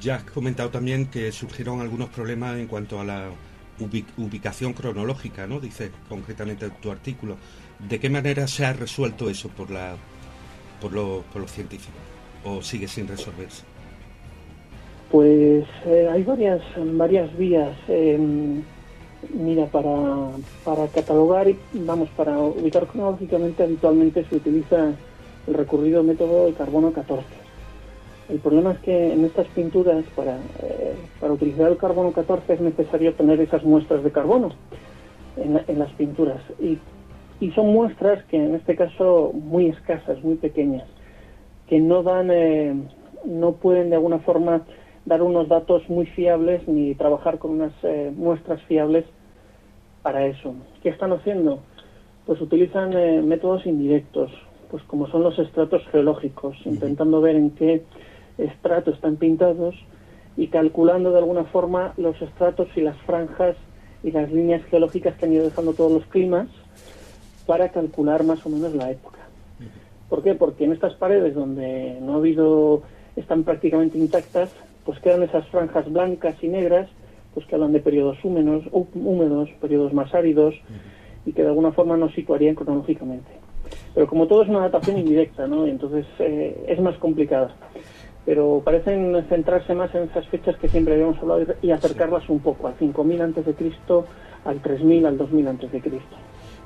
Ya 0.00 0.16
has 0.16 0.24
comentado 0.24 0.70
también 0.70 1.06
que 1.06 1.32
surgieron 1.32 1.80
algunos 1.80 2.08
problemas 2.10 2.58
en 2.58 2.66
cuanto 2.66 3.00
a 3.00 3.04
la 3.04 3.28
ubicación 4.16 4.74
cronológica, 4.74 5.46
¿no? 5.46 5.60
Dice 5.60 5.90
concretamente 6.08 6.68
tu 6.70 6.90
artículo. 6.90 7.36
¿De 7.78 7.98
qué 7.98 8.10
manera 8.10 8.46
se 8.46 8.64
ha 8.64 8.72
resuelto 8.72 9.30
eso 9.30 9.48
por, 9.48 9.70
la, 9.70 9.96
por, 10.80 10.92
por 11.24 11.40
los 11.40 11.50
científicos? 11.50 12.00
¿O 12.44 12.62
sigue 12.62 12.88
sin 12.88 13.08
resolverse? 13.08 13.71
Pues 15.12 15.66
eh, 15.84 16.08
hay 16.10 16.22
varias, 16.22 16.62
varias 16.74 17.36
vías. 17.36 17.76
Em, 17.86 18.62
mira, 19.34 19.66
para, 19.66 20.30
para 20.64 20.88
catalogar, 20.88 21.48
vamos, 21.74 22.08
para 22.16 22.38
ubicar 22.38 22.86
cronológicamente 22.86 23.62
habitualmente 23.62 24.24
se 24.24 24.36
utiliza 24.36 24.94
el 25.46 25.54
recurrido 25.54 26.02
método 26.02 26.46
de 26.46 26.54
carbono 26.54 26.94
14. 26.94 27.26
El 28.30 28.38
problema 28.38 28.72
es 28.72 28.78
que 28.78 29.12
en 29.12 29.26
estas 29.26 29.46
pinturas, 29.48 30.02
para, 30.16 30.38
eh, 30.62 30.94
para 31.20 31.34
utilizar 31.34 31.70
el 31.70 31.76
carbono 31.76 32.12
14 32.12 32.54
es 32.54 32.60
necesario 32.62 33.12
tener 33.12 33.38
esas 33.38 33.62
muestras 33.64 34.02
de 34.02 34.12
carbono 34.12 34.48
en, 35.36 35.78
las 35.78 35.92
pinturas. 35.92 36.40
Y, 36.58 36.78
y, 37.38 37.50
son 37.50 37.70
muestras 37.70 38.24
que 38.30 38.38
en 38.38 38.54
este 38.54 38.76
caso 38.76 39.30
muy 39.34 39.66
escasas, 39.66 40.24
muy 40.24 40.36
pequeñas, 40.36 40.88
que 41.68 41.80
no 41.80 42.02
dan, 42.02 42.30
eh, 42.30 42.74
no 43.26 43.52
pueden 43.52 43.90
de 43.90 43.96
alguna 43.96 44.20
forma 44.20 44.62
dar 45.04 45.22
unos 45.22 45.48
datos 45.48 45.88
muy 45.88 46.06
fiables 46.06 46.66
ni 46.68 46.94
trabajar 46.94 47.38
con 47.38 47.52
unas 47.52 47.72
eh, 47.82 48.12
muestras 48.14 48.62
fiables 48.62 49.04
para 50.02 50.26
eso. 50.26 50.54
¿Qué 50.82 50.88
están 50.88 51.12
haciendo? 51.12 51.60
Pues 52.26 52.40
utilizan 52.40 52.92
eh, 52.92 53.22
métodos 53.22 53.66
indirectos, 53.66 54.30
pues 54.70 54.82
como 54.84 55.08
son 55.08 55.22
los 55.22 55.38
estratos 55.38 55.82
geológicos, 55.90 56.56
intentando 56.64 57.20
ver 57.20 57.36
en 57.36 57.50
qué 57.50 57.82
estrato 58.38 58.90
están 58.90 59.16
pintados 59.16 59.74
y 60.36 60.48
calculando 60.48 61.10
de 61.10 61.18
alguna 61.18 61.44
forma 61.44 61.94
los 61.96 62.20
estratos 62.22 62.68
y 62.76 62.80
las 62.80 62.96
franjas 62.98 63.56
y 64.02 64.10
las 64.10 64.30
líneas 64.32 64.64
geológicas 64.64 65.14
que 65.16 65.26
han 65.26 65.32
ido 65.32 65.44
dejando 65.44 65.74
todos 65.74 65.92
los 65.92 66.06
climas 66.06 66.48
para 67.46 67.70
calcular 67.70 68.24
más 68.24 68.44
o 68.46 68.48
menos 68.48 68.74
la 68.74 68.90
época. 68.90 69.18
¿Por 70.08 70.22
qué? 70.22 70.34
Porque 70.34 70.64
en 70.64 70.72
estas 70.72 70.94
paredes 70.94 71.34
donde 71.34 71.98
no 72.00 72.14
ha 72.14 72.16
habido, 72.16 72.82
están 73.16 73.44
prácticamente 73.44 73.98
intactas, 73.98 74.50
pues 74.84 74.98
quedan 75.00 75.22
esas 75.22 75.46
franjas 75.48 75.90
blancas 75.90 76.36
y 76.42 76.48
negras, 76.48 76.88
pues 77.34 77.46
que 77.46 77.54
hablan 77.54 77.72
de 77.72 77.80
periodos 77.80 78.18
húmedos, 78.24 78.64
húmedos 78.72 79.48
periodos 79.60 79.92
más 79.92 80.14
áridos, 80.14 80.54
y 81.24 81.32
que 81.32 81.42
de 81.42 81.48
alguna 81.48 81.72
forma 81.72 81.96
nos 81.96 82.12
situarían 82.14 82.54
cronológicamente. 82.54 83.30
Pero 83.94 84.06
como 84.06 84.26
todo 84.26 84.42
es 84.42 84.48
una 84.48 84.60
datación 84.60 84.98
indirecta, 84.98 85.46
¿no? 85.46 85.66
entonces 85.66 86.06
eh, 86.18 86.64
es 86.68 86.80
más 86.80 86.96
complicada. 86.98 87.54
Pero 88.24 88.62
parecen 88.64 89.24
centrarse 89.28 89.74
más 89.74 89.92
en 89.94 90.04
esas 90.04 90.26
fechas 90.28 90.56
que 90.56 90.68
siempre 90.68 90.94
habíamos 90.94 91.18
hablado 91.18 91.44
y 91.60 91.70
acercarlas 91.72 92.28
un 92.28 92.38
poco, 92.38 92.68
al 92.68 92.74
5000 92.78 93.20
antes 93.20 93.46
de 93.46 93.54
Cristo, 93.54 94.06
al 94.44 94.60
3000, 94.60 95.06
al 95.06 95.18
2000 95.18 95.48
antes 95.48 95.72
de 95.72 95.80
Cristo. 95.80 96.16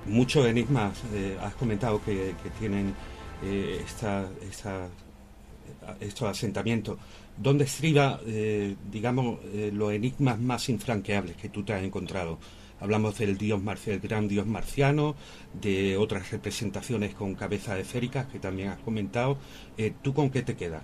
Muchos 0.04 0.46
enigmas 0.46 1.02
eh, 1.14 1.36
has 1.42 1.54
comentado 1.54 2.00
que, 2.04 2.34
tienen 2.58 2.94
eh, 3.42 3.80
esta, 3.84 4.26
esta, 4.42 4.86
estos 6.00 6.28
asentamientos. 6.28 6.98
¿Dónde 7.38 7.64
estriba, 7.64 8.18
eh, 8.26 8.76
digamos, 8.90 9.38
eh, 9.52 9.70
los 9.72 9.92
enigmas 9.92 10.38
más 10.38 10.68
infranqueables 10.70 11.36
que 11.36 11.50
tú 11.50 11.62
te 11.62 11.74
has 11.74 11.82
encontrado? 11.82 12.38
Hablamos 12.80 13.18
del 13.18 13.36
dios 13.36 13.60
el 13.86 14.00
gran 14.00 14.28
dios 14.28 14.46
marciano, 14.46 15.14
de 15.60 15.96
otras 15.96 16.30
representaciones 16.30 17.14
con 17.14 17.34
cabezas 17.34 17.78
esféricas 17.78 18.26
que 18.26 18.38
también 18.38 18.68
has 18.68 18.78
comentado. 18.78 19.36
Eh, 19.76 19.92
¿Tú 20.02 20.14
con 20.14 20.30
qué 20.30 20.42
te 20.42 20.56
quedas? 20.56 20.82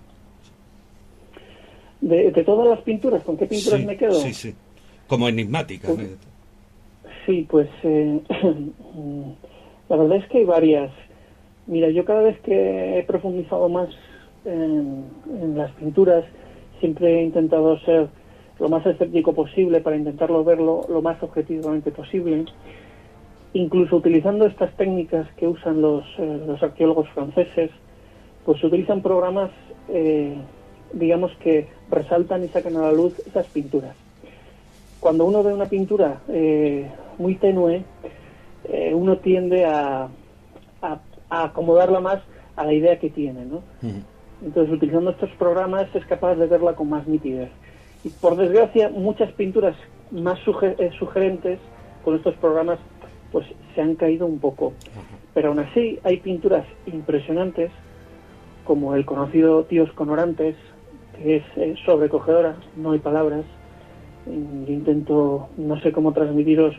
De, 2.00 2.30
todas 2.44 2.68
las 2.68 2.80
pinturas, 2.80 3.22
¿con 3.22 3.36
qué 3.36 3.46
pinturas 3.46 3.84
me 3.84 3.96
quedo? 3.96 4.14
Sí, 4.14 4.34
sí. 4.34 4.54
Como 5.06 5.28
enigmáticas. 5.28 5.90
Pues, 5.92 6.10
sí, 7.26 7.46
pues 7.48 7.68
la 9.88 9.96
verdad 9.96 10.16
es 10.16 10.26
que 10.28 10.38
hay 10.38 10.44
varias. 10.44 10.90
Mira, 11.66 11.90
yo 11.90 12.04
cada 12.04 12.22
vez 12.22 12.40
que 12.40 12.98
he 12.98 13.02
profundizado 13.04 13.68
más 13.68 13.88
en, 14.44 15.56
las 15.56 15.70
pinturas, 15.72 16.24
siempre 16.80 17.20
he 17.20 17.24
intentado 17.24 17.78
ser 17.80 18.08
lo 18.58 18.68
más 18.68 18.84
escéptico 18.86 19.34
posible 19.34 19.80
para 19.80 19.96
intentarlo 19.96 20.44
verlo 20.44 20.82
lo 20.88 21.02
más 21.02 21.22
objetivamente 21.22 21.90
posible, 21.90 22.44
incluso 23.54 23.96
utilizando 23.96 24.46
estas 24.46 24.74
técnicas 24.76 25.26
que 25.36 25.46
usan 25.46 25.80
los, 25.80 26.04
eh, 26.18 26.42
los 26.46 26.62
arqueólogos 26.62 27.08
franceses, 27.10 27.70
pues 28.44 28.60
se 28.60 28.66
utilizan 28.66 29.02
programas, 29.02 29.50
eh, 29.88 30.36
digamos, 30.92 31.32
que 31.36 31.68
resaltan 31.90 32.44
y 32.44 32.48
sacan 32.48 32.76
a 32.76 32.82
la 32.82 32.92
luz 32.92 33.18
esas 33.26 33.46
pinturas. 33.46 33.96
Cuando 35.00 35.24
uno 35.24 35.42
ve 35.42 35.52
una 35.52 35.66
pintura 35.66 36.20
eh, 36.28 36.88
muy 37.18 37.36
tenue, 37.36 37.84
uno 38.92 39.18
tiende 39.18 39.64
a, 39.64 40.08
a, 40.80 41.00
acomodarla 41.28 42.00
más 42.00 42.20
a 42.54 42.64
la 42.64 42.72
idea 42.72 42.98
que 43.00 43.10
tiene, 43.10 43.44
¿no? 43.44 43.62
Entonces, 44.44 44.74
utilizando 44.74 45.10
estos 45.10 45.30
programas 45.32 45.86
es 45.94 46.04
capaz 46.06 46.34
de 46.34 46.46
verla 46.46 46.74
con 46.74 46.88
más 46.88 47.06
nitidez. 47.06 47.50
Y 48.04 48.08
por 48.08 48.36
desgracia, 48.36 48.88
muchas 48.88 49.32
pinturas 49.32 49.76
más 50.10 50.38
eh, 50.62 50.90
sugerentes 50.98 51.60
con 52.04 52.16
estos 52.16 52.34
programas 52.36 52.78
pues 53.30 53.46
se 53.74 53.80
han 53.80 53.94
caído 53.94 54.26
un 54.26 54.40
poco. 54.40 54.74
Pero 55.32 55.48
aún 55.48 55.60
así 55.60 55.98
hay 56.02 56.18
pinturas 56.18 56.66
impresionantes 56.86 57.70
como 58.64 58.94
el 58.94 59.06
conocido 59.06 59.64
Tíos 59.64 59.90
con 59.92 60.10
Orantes, 60.10 60.56
que 61.16 61.36
es 61.36 61.44
eh, 61.56 61.74
sobrecogedora, 61.84 62.56
no 62.76 62.92
hay 62.92 62.98
palabras. 62.98 63.44
Yo 64.26 64.72
intento, 64.72 65.48
no 65.56 65.80
sé 65.80 65.90
cómo 65.90 66.12
transmitiros, 66.12 66.76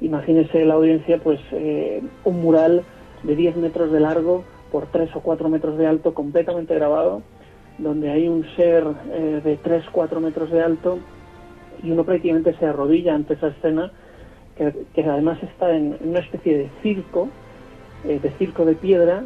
imagínese 0.00 0.64
la 0.64 0.74
audiencia, 0.74 1.18
pues 1.18 1.40
eh, 1.52 2.02
un 2.24 2.42
mural 2.42 2.84
de 3.22 3.36
10 3.36 3.56
metros 3.56 3.90
de 3.90 4.00
largo 4.00 4.44
por 4.74 4.88
3 4.88 5.14
o 5.14 5.20
4 5.20 5.48
metros 5.48 5.78
de 5.78 5.86
alto, 5.86 6.14
completamente 6.14 6.74
grabado, 6.74 7.22
donde 7.78 8.10
hay 8.10 8.26
un 8.26 8.44
ser 8.56 8.84
eh, 9.12 9.40
de 9.44 9.56
3 9.58 9.84
4 9.92 10.20
metros 10.20 10.50
de 10.50 10.64
alto 10.64 10.98
y 11.80 11.92
uno 11.92 12.02
prácticamente 12.02 12.54
se 12.54 12.66
arrodilla 12.66 13.14
ante 13.14 13.34
esa 13.34 13.48
escena, 13.54 13.92
que, 14.56 15.04
además 15.04 15.40
está 15.44 15.76
en, 15.76 15.96
una 16.00 16.18
especie 16.18 16.58
de 16.58 16.70
circo, 16.82 17.28
eh, 18.04 18.18
de 18.20 18.30
circo 18.30 18.64
de 18.64 18.74
piedra, 18.74 19.22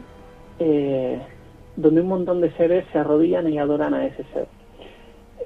eh, 0.59 1.19
donde 1.77 2.03
un 2.03 2.09
montón 2.09 2.43
de 2.43 2.51
seres 2.51 2.85
se 2.93 2.99
arrodillan 2.99 3.51
y 3.51 3.59
adoran 3.59 3.95
a 3.95 4.05
ese 4.05 4.25
ser. 4.35 4.49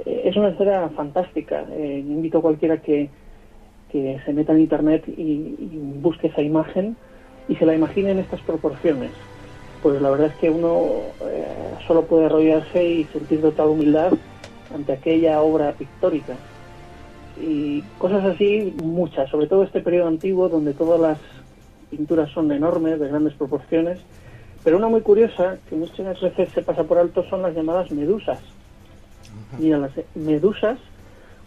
es 0.05 0.35
una 0.35 0.49
escena 0.49 0.89
fantástica. 0.97 1.65
invito 1.79 2.39
a 2.39 2.43
cualquiera 2.43 2.79
que, 2.79 3.09
se 3.93 4.33
meta 4.33 4.53
en 4.53 4.61
internet 4.63 5.05
y 5.07 5.79
busque 6.03 6.27
esa 6.27 6.43
imagen 6.43 6.97
y 7.47 7.55
se 7.55 7.67
la 7.67 7.75
imagine 7.77 8.11
en 8.11 8.19
estas 8.19 8.41
proporciones 8.41 9.13
pues 9.83 10.01
la 10.01 10.11
verdad 10.11 10.29
es 10.29 10.37
que 10.37 10.51
uno 10.51 10.87
eh, 11.29 11.47
solo 11.87 12.05
puede 12.05 12.27
arrodillarse 12.27 12.85
y 12.85 13.05
sentir 13.05 13.41
total 13.41 13.69
humildad 13.69 14.13
ante 14.75 14.93
aquella 14.93 15.41
obra 15.43 15.73
pictórica. 15.73 16.35
Y 17.41 17.83
cosas 17.99 18.25
así, 18.25 18.75
muchas, 18.83 19.29
sobre 19.31 19.47
todo 19.47 19.65
este 19.65 19.81
periodo 19.81 20.09
antiguo 20.09 20.49
donde 20.49 20.73
todas 20.75 21.01
las 21.01 21.19
pinturas 21.91 22.31
son 22.31 22.53
enormes, 22.53 23.01
de 23.01 23.09
grandes 23.09 23.35
proporciones. 23.35 23.99
Pero 24.63 24.77
una 24.77 24.89
muy 24.89 25.01
curiosa, 25.01 25.59
que 25.69 25.75
muchas 25.75 26.21
veces 26.21 26.49
se 26.51 26.63
pasa 26.63 26.85
por 26.85 26.99
alto, 26.99 27.25
son 27.29 27.43
las 27.43 27.55
llamadas 27.55 27.91
medusas. 27.91 28.39
Mira, 29.59 29.79
las 29.79 29.93
medusas, 30.15 30.79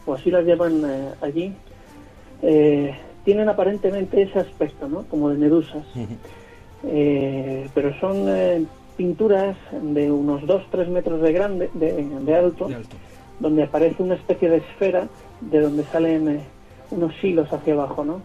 o 0.05 0.13
así 0.13 0.29
las 0.29 0.45
llaman 0.45 0.83
eh, 0.85 1.09
allí, 1.21 1.53
eh, 2.41 2.93
tienen 3.23 3.47
aparentemente 3.47 4.21
ese 4.21 4.39
aspecto, 4.39 4.87
¿no? 4.87 5.03
Como 5.03 5.29
de 5.29 5.37
medusas. 5.37 5.83
Eh, 6.87 7.67
pero 7.73 7.97
son 7.99 8.25
eh, 8.27 8.65
pinturas 8.95 9.57
de 9.71 10.11
unos 10.11 10.43
2-3 10.43 10.87
metros 10.87 11.21
de, 11.21 11.33
grande, 11.33 11.69
de, 11.73 12.35
alto, 12.35 12.69
donde 13.39 13.63
aparece 13.63 14.03
una 14.03 14.15
especie 14.15 14.49
de 14.49 14.57
esfera 14.57 15.07
de 15.41 15.61
donde 15.61 15.83
salen 15.85 16.29
eh, 16.29 16.39
unos 16.91 17.11
hilos 17.23 17.51
hacia 17.51 17.73
abajo, 17.73 18.05
¿no? 18.05 18.21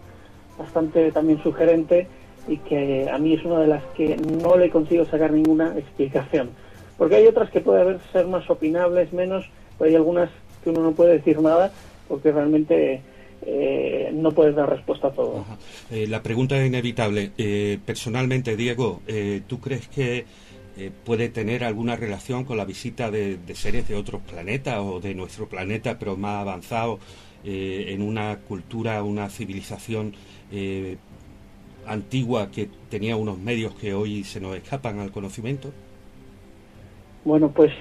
Bastante 0.57 1.11
también 1.11 1.41
sugerente 1.41 2.07
y 2.47 2.57
que 2.57 3.09
a 3.11 3.17
mí 3.17 3.33
es 3.33 3.43
una 3.43 3.59
de 3.59 3.67
las 3.67 3.83
que 3.95 4.17
no 4.17 4.57
le 4.57 4.69
consigo 4.69 5.05
sacar 5.05 5.31
ninguna 5.31 5.77
explicación. 5.77 6.49
Porque 6.97 7.15
hay 7.15 7.27
otras 7.27 7.49
que 7.49 7.61
puede 7.61 7.81
haber 7.81 7.99
ser 8.11 8.27
más 8.27 8.49
opinables, 8.49 9.11
menos, 9.11 9.49
pero 9.77 9.89
hay 9.89 9.95
algunas 9.95 10.29
que 10.63 10.69
uno 10.69 10.81
no 10.81 10.91
puede 10.91 11.13
decir 11.13 11.41
nada 11.41 11.71
porque 12.07 12.31
realmente 12.31 13.01
eh, 13.43 14.11
no 14.13 14.31
puedes 14.31 14.55
dar 14.55 14.69
respuesta 14.69 15.07
a 15.07 15.11
todo. 15.11 15.43
Eh, 15.89 16.07
la 16.07 16.21
pregunta 16.21 16.57
es 16.57 16.67
inevitable. 16.67 17.31
Eh, 17.37 17.79
personalmente, 17.85 18.55
Diego, 18.55 19.01
¿tú 19.47 19.59
crees 19.59 19.87
que 19.87 20.25
puede 21.05 21.29
tener 21.29 21.63
alguna 21.63 21.95
relación 21.95 22.43
con 22.43 22.57
la 22.57 22.65
visita 22.65 23.11
de, 23.11 23.37
seres 23.53 23.87
de 23.87 23.95
otros 23.95 24.21
planetas 24.21 24.79
o 24.79 24.99
de 24.99 25.13
nuestro 25.13 25.47
planeta, 25.47 25.99
pero 25.99 26.17
más 26.17 26.41
avanzado 26.41 26.99
en 27.43 28.01
una 28.01 28.37
cultura, 28.47 29.03
una 29.03 29.29
civilización 29.29 30.13
antigua 31.85 32.51
que 32.51 32.69
tenía 32.89 33.15
unos 33.15 33.37
medios 33.37 33.75
que 33.75 33.93
hoy 33.93 34.23
se 34.23 34.39
nos 34.39 34.55
escapan 34.55 34.99
al 34.99 35.11
conocimiento? 35.11 35.71
Bueno, 37.25 37.51
pues 37.51 37.71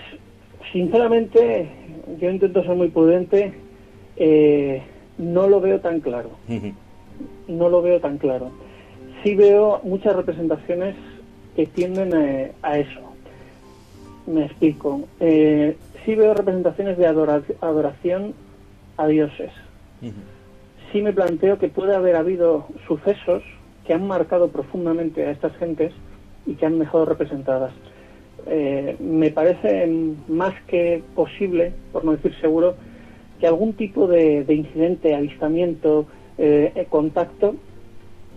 sinceramente 0.72 1.68
yo 2.20 2.30
intento 2.30 2.62
ser 2.62 2.74
muy 2.74 2.88
prudente. 2.88 3.52
No 5.20 5.46
lo 5.48 5.60
veo 5.60 5.80
tan 5.80 6.00
claro. 6.00 6.30
No 7.46 7.68
lo 7.68 7.82
veo 7.82 8.00
tan 8.00 8.18
claro. 8.18 8.50
Sí 9.22 9.34
veo 9.34 9.80
muchas 9.84 10.16
representaciones 10.16 10.96
que 11.54 11.66
tienden 11.66 12.54
a, 12.62 12.78
eso. 12.78 13.00
Me 14.26 14.46
explico. 14.46 15.02
Eh, 15.20 15.76
sí 16.04 16.14
veo 16.14 16.32
representaciones 16.34 16.96
de 16.96 17.06
adoración 17.06 18.34
a 18.96 19.06
dioses. 19.06 19.52
Sí 20.92 21.02
me 21.02 21.12
planteo 21.12 21.58
que 21.58 21.68
puede 21.68 21.94
haber 21.94 22.16
habido 22.16 22.66
sucesos 22.86 23.42
que 23.86 23.92
han 23.92 24.06
marcado 24.06 24.48
profundamente 24.48 25.26
a 25.26 25.30
estas 25.30 25.54
gentes 25.56 25.92
y 26.46 26.54
que 26.54 26.66
han 26.66 26.78
dejado 26.78 27.04
representadas. 27.04 27.72
Eh, 28.46 28.96
me 28.98 29.30
parece 29.30 29.86
más 30.28 30.54
que 30.66 31.02
posible, 31.14 31.72
por 31.92 32.04
no 32.04 32.12
decir 32.12 32.34
seguro, 32.40 32.74
que 33.40 33.46
algún 33.46 33.72
tipo 33.72 34.06
de, 34.06 34.44
incidente, 34.48 35.14
avistamiento, 35.14 36.06
eh, 36.38 36.86
contacto, 36.88 37.56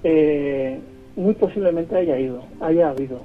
eh, 0.04 0.80
muy 1.16 1.34
posiblemente 1.36 1.96
haya 1.96 2.20
ido, 2.20 2.44
haya 2.60 2.90
habido. 2.90 3.22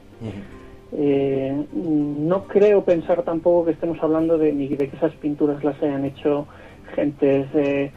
Eh, 0.92 1.66
no 1.72 2.44
creo 2.44 2.82
pensar 2.82 3.22
tampoco 3.22 3.66
que 3.66 3.72
estemos 3.72 4.02
hablando 4.02 4.38
de 4.38 4.52
ni 4.52 4.68
de 4.68 4.88
que 4.88 4.96
esas 4.96 5.12
pinturas 5.16 5.62
las 5.62 5.80
hayan 5.82 6.04
hecho 6.04 6.46
gentes 6.94 7.52
de, 7.52 7.92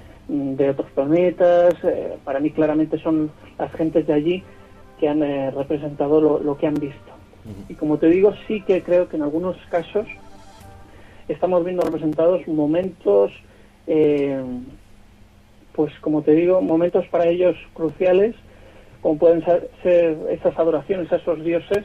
otros 0.70 0.90
planetas. 0.92 1.76
Eh, 1.84 2.18
para 2.24 2.40
mí 2.40 2.52
claramente 2.52 2.98
son 3.00 3.32
las 3.58 3.72
gentes 3.74 4.08
de 4.08 4.14
allí 4.14 4.44
que 5.00 5.10
han 5.10 5.24
eh, 5.24 5.52
representado 5.52 6.22
lo, 6.22 6.58
que 6.58 6.68
han 6.68 6.76
visto. 6.76 7.12
Y 7.68 7.74
como 7.74 7.98
te 7.98 8.08
digo, 8.08 8.34
sí 8.48 8.62
que 8.62 8.84
creo 8.84 9.10
que 9.10 9.16
en 9.16 9.24
algunos 9.24 9.58
casos 9.70 10.06
estamos 11.28 11.64
viendo 11.66 11.84
representados 11.84 12.48
momentos, 12.48 13.32
pues 15.74 15.94
como 16.02 16.22
te 16.22 16.32
digo, 16.34 16.62
momentos 16.62 17.06
para 17.08 17.28
ellos 17.28 17.56
cruciales 17.74 18.36
como 19.02 19.18
pueden 19.18 19.44
ser, 19.44 20.18
esas 20.30 20.58
adoraciones 20.58 21.12
a 21.12 21.18
esos 21.18 21.44
dioses 21.44 21.84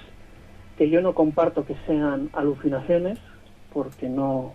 que 0.76 0.90
yo 0.90 1.00
no 1.00 1.14
comparto 1.14 1.64
que 1.64 1.74
sean 1.86 2.28
alucinaciones, 2.34 3.18
porque 3.72 4.08
no, 4.08 4.52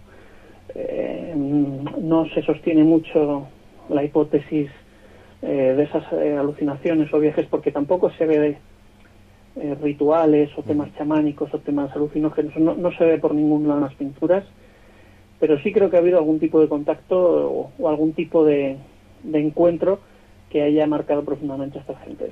eh, 0.76 1.34
no 1.36 2.26
se 2.30 2.44
sostiene 2.44 2.84
mucho 2.84 3.48
la 3.90 4.04
hipótesis 4.04 4.70
eh, 5.42 5.74
de 5.76 5.84
esas 5.84 6.04
eh, 6.14 6.38
alucinaciones 6.38 7.12
o 7.12 7.20
viajes, 7.20 7.48
porque 7.48 7.72
tampoco 7.72 8.12
se 8.12 8.28
ve 8.28 8.58
rituales 9.82 10.50
o 10.56 10.64
temas 10.64 10.96
chamánicos 10.96 11.54
o 11.54 11.60
temas 11.60 11.94
alucinógenos, 11.94 12.56
no, 12.56 12.74
no, 12.76 12.92
se 12.94 13.04
ve 13.04 13.18
por 13.18 13.34
ninguna 13.34 13.76
de 13.76 13.82
las 13.82 13.94
pinturas, 13.96 14.46
pero 15.42 15.60
sí 15.60 15.74
creo 15.74 15.90
que 15.90 15.98
ha 15.98 16.00
habido 16.00 16.20
algún 16.20 16.40
tipo 16.40 16.62
de 16.62 16.70
contacto 16.70 17.72
o, 17.78 17.90
algún 17.90 18.14
tipo 18.14 18.46
de, 18.46 18.78
de 19.24 19.40
encuentro 19.40 20.00
que 20.52 20.62
haya 20.62 20.86
marcado 20.86 21.26
profundamente 21.26 21.80
a 21.80 21.82
estas 21.82 22.02
gentes. 22.04 22.30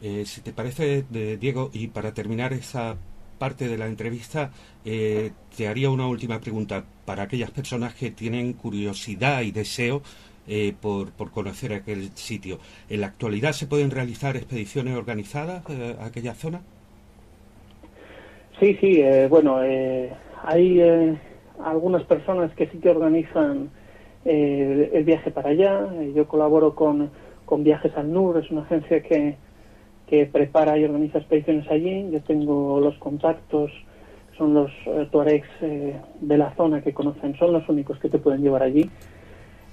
Eh, 0.00 0.24
si 0.24 0.40
te 0.40 0.52
parece, 0.52 1.04
Diego, 1.40 1.70
y 1.72 1.88
para 1.88 2.14
terminar 2.14 2.52
esa 2.52 2.96
parte 3.38 3.68
de 3.68 3.76
la 3.76 3.86
entrevista, 3.86 4.52
eh, 4.84 5.32
te 5.56 5.66
haría 5.66 5.90
una 5.90 6.06
última 6.06 6.40
pregunta 6.40 6.84
para 7.04 7.24
aquellas 7.24 7.50
personas 7.50 7.94
que 7.94 8.12
tienen 8.12 8.52
curiosidad 8.52 9.42
y 9.42 9.50
deseo 9.50 10.02
eh, 10.46 10.74
por, 10.80 11.12
conocer 11.32 11.72
aquel 11.72 12.10
sitio. 12.14 12.60
¿En 12.88 13.00
la 13.00 13.08
actualidad 13.08 13.52
se 13.52 13.66
pueden 13.66 13.90
realizar 13.90 14.36
expediciones 14.36 14.94
organizadas 14.94 15.64
a 15.98 16.04
aquella 16.04 16.34
zona? 16.34 16.60
Sí, 18.60 18.76
sí, 18.80 19.02
bueno, 19.28 19.56
hay 20.44 21.18
algunas 21.62 22.02
personas 22.04 22.52
que 22.54 22.66
sí 22.68 22.78
que 22.78 22.90
organizan 22.90 23.70
el 24.24 25.04
viaje 25.04 25.30
para 25.30 25.50
allá. 25.50 25.88
Yo 26.14 26.26
colaboro 26.26 26.74
con, 26.74 27.10
con 27.44 27.62
Viajes 27.64 27.96
al 27.96 28.12
NUR, 28.12 28.38
es 28.38 28.50
una 28.50 28.62
agencia 28.62 29.02
que, 29.02 29.36
que 30.06 30.26
prepara 30.26 30.78
y 30.78 30.84
organiza 30.84 31.18
expediciones 31.18 31.70
allí. 31.70 32.10
Yo 32.10 32.22
tengo 32.22 32.80
los 32.80 32.96
contactos, 32.98 33.70
son 34.36 34.54
los 34.54 34.70
eh, 34.86 35.08
tuaregs 35.10 35.48
eh, 35.60 35.94
de 36.20 36.38
la 36.38 36.54
zona 36.54 36.82
que 36.82 36.92
conocen, 36.92 37.36
son 37.36 37.52
los 37.52 37.68
únicos 37.68 37.98
que 37.98 38.08
te 38.08 38.18
pueden 38.18 38.42
llevar 38.42 38.62
allí. 38.62 38.88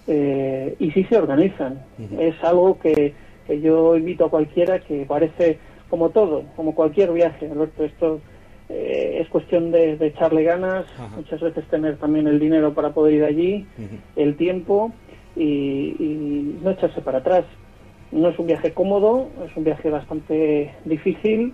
Eh, 0.08 0.76
y 0.80 0.91
sí 0.91 1.04
se 1.06 1.17
organizan. 1.17 1.84
Es 2.20 2.36
algo 2.44 2.80
que, 2.80 3.13
que, 3.46 3.62
yo 3.62 3.96
invito 3.96 4.26
a 4.26 4.30
cualquiera 4.30 4.80
que 4.80 5.06
parece 5.06 5.60
como 5.89 6.10
todo, 6.10 6.44
como 6.56 6.74
cualquier 6.74 7.12
viaje, 7.12 7.50
Alberto. 7.50 7.84
Esto 7.84 8.20
es 8.74 9.28
cuestión 9.30 9.72
de, 9.72 9.94
echarle 10.00 10.44
ganas, 10.44 10.86
muchas 11.16 11.42
veces 11.42 11.66
tener 11.68 11.98
también 11.98 12.28
el 12.28 12.40
dinero 12.40 12.74
para 12.74 12.92
poder 12.92 13.14
ir 13.16 13.24
allí, 13.24 13.66
el 14.16 14.36
tiempo 14.36 14.92
y, 15.36 15.96
y 16.00 16.60
no 16.62 16.72
echarse 16.72 17.02
para 17.02 17.20
atrás. 17.20 17.46
No 18.12 18.30
es 18.30 18.38
un 18.38 18.48
viaje 18.48 18.74
cómodo, 18.74 19.30
es 19.46 19.56
un 19.56 19.64
viaje 19.64 19.90
bastante 19.90 20.74
difícil, 20.84 21.54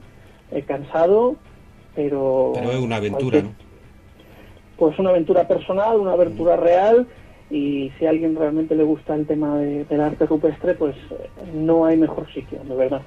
eh, 0.52 0.64
cansado, 0.64 1.36
pero... 1.96 2.54
Pero 2.56 2.72
es 2.72 2.80
una 2.80 2.96
aventura, 2.96 3.42
¿no? 3.42 3.54
Pues 4.78 4.98
una 5.00 5.10
aventura 5.12 5.48
personal, 5.48 6.00
una 6.00 6.14
aventura 6.14 6.56
real, 6.56 7.08
y 7.50 7.92
si 7.98 8.06
a 8.06 8.10
alguien 8.10 8.36
realmente 8.36 8.76
le 8.76 8.84
gusta 8.84 9.16
el 9.16 9.26
tema 9.26 9.58
del 9.58 10.02
arte 10.02 10.26
rupestre, 10.26 10.76
pues 10.76 10.96
eh, 11.12 11.30
no 11.54 11.86
hay 11.86 11.98
mejor 11.98 12.32
sitio, 12.34 12.60
de 12.64 12.76
verdad. 12.76 13.02